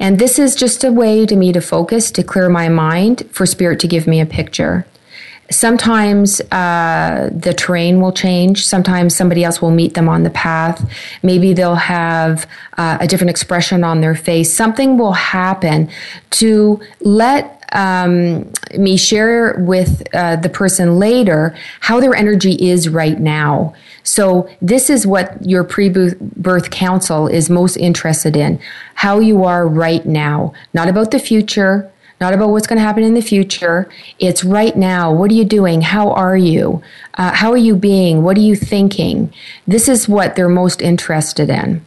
[0.00, 3.46] And this is just a way to me to focus, to clear my mind, for
[3.46, 4.86] spirit to give me a picture.
[5.50, 8.66] Sometimes uh, the terrain will change.
[8.66, 10.90] Sometimes somebody else will meet them on the path.
[11.22, 12.46] Maybe they'll have
[12.76, 14.52] uh, a different expression on their face.
[14.52, 15.88] Something will happen
[16.30, 23.18] to let um, me share with uh, the person later how their energy is right
[23.18, 23.74] now.
[24.02, 28.58] So, this is what your pre birth council is most interested in
[28.94, 31.90] how you are right now, not about the future.
[32.20, 33.88] Not about what's going to happen in the future.
[34.18, 35.12] It's right now.
[35.12, 35.82] What are you doing?
[35.82, 36.82] How are you?
[37.14, 38.22] Uh, how are you being?
[38.22, 39.32] What are you thinking?
[39.66, 41.84] This is what they're most interested in.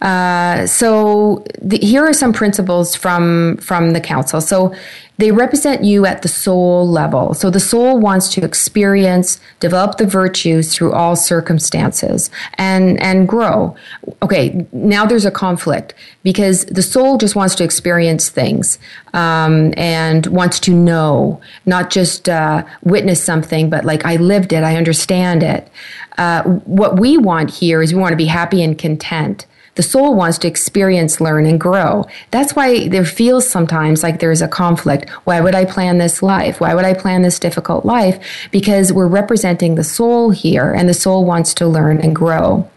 [0.00, 4.40] Uh, so the, here are some principles from from the council.
[4.40, 4.74] So
[5.18, 7.34] they represent you at the soul level.
[7.34, 13.76] So the soul wants to experience, develop the virtues through all circumstances and, and grow.
[14.22, 15.92] Okay, now there's a conflict
[16.22, 18.78] because the soul just wants to experience things
[19.12, 24.62] um, and wants to know, not just uh, witness something, but like I lived it,
[24.62, 25.68] I understand it.
[26.16, 29.46] Uh, what we want here is we want to be happy and content.
[29.78, 32.04] The soul wants to experience, learn, and grow.
[32.32, 35.08] That's why there feels sometimes like there's a conflict.
[35.22, 36.60] Why would I plan this life?
[36.60, 38.18] Why would I plan this difficult life?
[38.50, 42.68] Because we're representing the soul here, and the soul wants to learn and grow.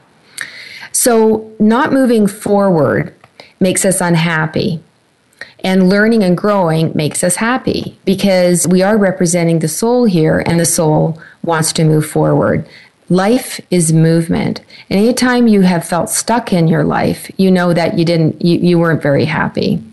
[0.91, 3.15] So, not moving forward
[3.59, 4.79] makes us unhappy.
[5.63, 10.59] And learning and growing makes us happy because we are representing the soul here, and
[10.59, 12.69] the soul wants to move forward.
[13.11, 14.61] Life is movement.
[14.89, 18.79] Anytime you have felt stuck in your life, you know that you didn't, you, you
[18.79, 19.83] weren't very happy.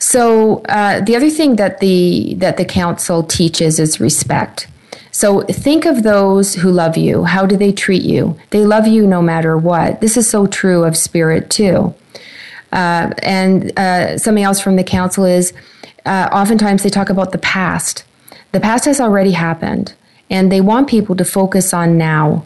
[0.00, 4.66] So uh, the other thing that the that the council teaches is respect.
[5.12, 7.22] So think of those who love you.
[7.22, 8.36] How do they treat you?
[8.50, 10.00] They love you no matter what.
[10.00, 11.94] This is so true of spirit too.
[12.72, 15.52] Uh, and uh, something else from the council is
[16.04, 18.02] uh, oftentimes they talk about the past.
[18.50, 19.94] The past has already happened.
[20.28, 22.44] And they want people to focus on now.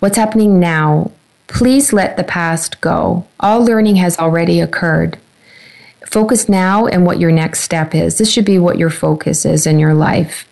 [0.00, 1.10] What's happening now?
[1.46, 3.26] Please let the past go.
[3.40, 5.18] All learning has already occurred.
[6.06, 8.18] Focus now and what your next step is.
[8.18, 10.48] This should be what your focus is in your life.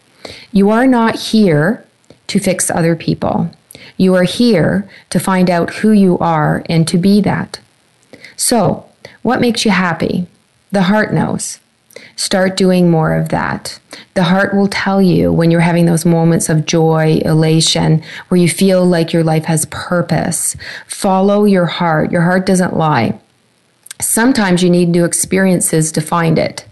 [0.53, 1.85] You are not here
[2.29, 3.51] to fix other people.
[3.97, 7.61] You are here to find out who you are and to be that.
[8.37, 8.87] So,
[9.23, 10.27] what makes you happy?
[10.73, 11.61] The heart knows.
[12.17, 13.79] Start doing more of that.
[14.15, 18.49] The heart will tell you when you're having those moments of joy, elation, where you
[18.49, 20.57] feel like your life has purpose.
[20.87, 22.13] Follow your heart.
[22.13, 23.19] Your heart doesn't lie.
[24.01, 26.67] Sometimes you need new experiences to find it.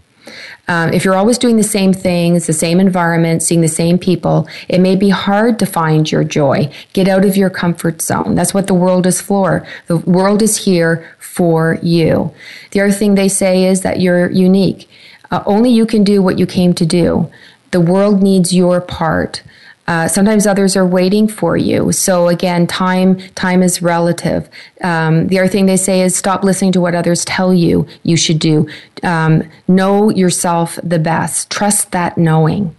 [0.69, 4.47] Um, if you're always doing the same things, the same environment, seeing the same people,
[4.69, 6.71] it may be hard to find your joy.
[6.93, 8.35] Get out of your comfort zone.
[8.35, 9.67] That's what the world is for.
[9.87, 12.33] The world is here for you.
[12.71, 14.89] The other thing they say is that you're unique.
[15.33, 17.27] Uh, only you can do what you came to do.
[17.71, 19.41] The world needs your part.
[19.87, 21.91] Uh, sometimes others are waiting for you.
[21.91, 24.47] So again, time time is relative.
[24.81, 28.15] Um, the other thing they say is stop listening to what others tell you you
[28.15, 28.69] should do.
[29.01, 31.49] Um, know yourself the best.
[31.49, 32.75] Trust that knowing.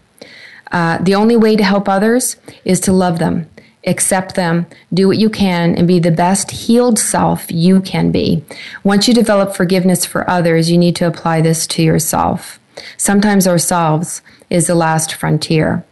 [0.70, 3.50] Uh, the only way to help others is to love them
[3.86, 8.44] accept them, do what you can, and be the best healed self you can be.
[8.82, 12.58] Once you develop forgiveness for others, you need to apply this to yourself.
[12.96, 15.84] Sometimes ourselves is the last frontier.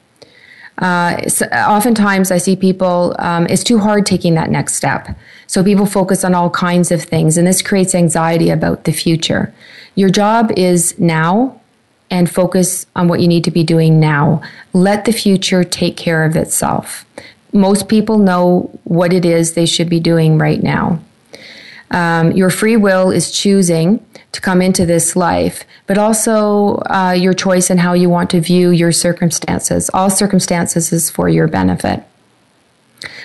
[0.78, 5.16] Uh, so oftentimes, I see people, um, it's too hard taking that next step.
[5.46, 9.52] So people focus on all kinds of things, and this creates anxiety about the future.
[9.94, 11.60] Your job is now
[12.10, 14.42] and focus on what you need to be doing now.
[14.72, 17.04] Let the future take care of itself
[17.52, 21.00] most people know what it is they should be doing right now.
[21.90, 27.34] Um, your free will is choosing to come into this life, but also uh, your
[27.34, 29.90] choice in how you want to view your circumstances.
[29.92, 32.02] All circumstances is for your benefit.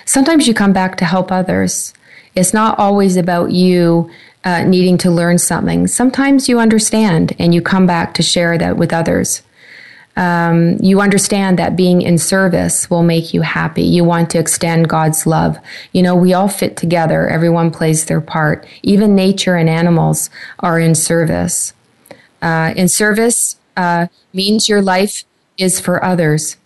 [0.04, 1.94] Sometimes you come back to help others.
[2.34, 4.10] It's not always about you
[4.44, 5.86] uh, needing to learn something.
[5.86, 9.42] Sometimes you understand and you come back to share that with others
[10.18, 13.84] um, you understand that being in service will make you happy.
[13.84, 15.56] You want to extend God's love.
[15.92, 17.28] You know, we all fit together.
[17.28, 18.66] Everyone plays their part.
[18.82, 21.72] Even nature and animals are in service.
[22.42, 25.24] Uh, in service uh, means your life
[25.56, 26.57] is for others.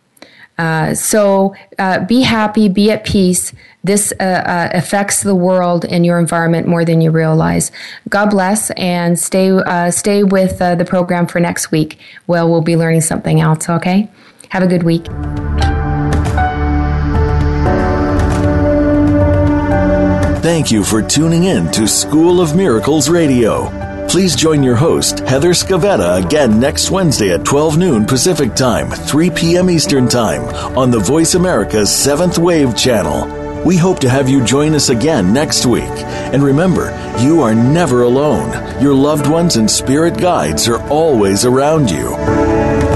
[0.62, 3.52] Uh, so uh, be happy, be at peace.
[3.82, 7.72] This uh, uh, affects the world and your environment more than you realize.
[8.08, 11.98] God bless, and stay uh, stay with the program for next week.
[12.28, 13.68] Well, we'll be learning something else.
[13.68, 14.08] Okay,
[14.50, 15.06] have a good week.
[20.42, 23.91] Thank you for tuning in to School of Miracles Radio.
[24.08, 29.30] Please join your host, Heather Scavetta, again next Wednesday at 12 noon Pacific Time, 3
[29.30, 29.70] p.m.
[29.70, 30.42] Eastern Time
[30.76, 33.26] on the Voice America's Seventh Wave channel.
[33.64, 35.84] We hope to have you join us again next week.
[35.84, 36.90] And remember,
[37.20, 38.50] you are never alone.
[38.82, 42.91] Your loved ones and spirit guides are always around you.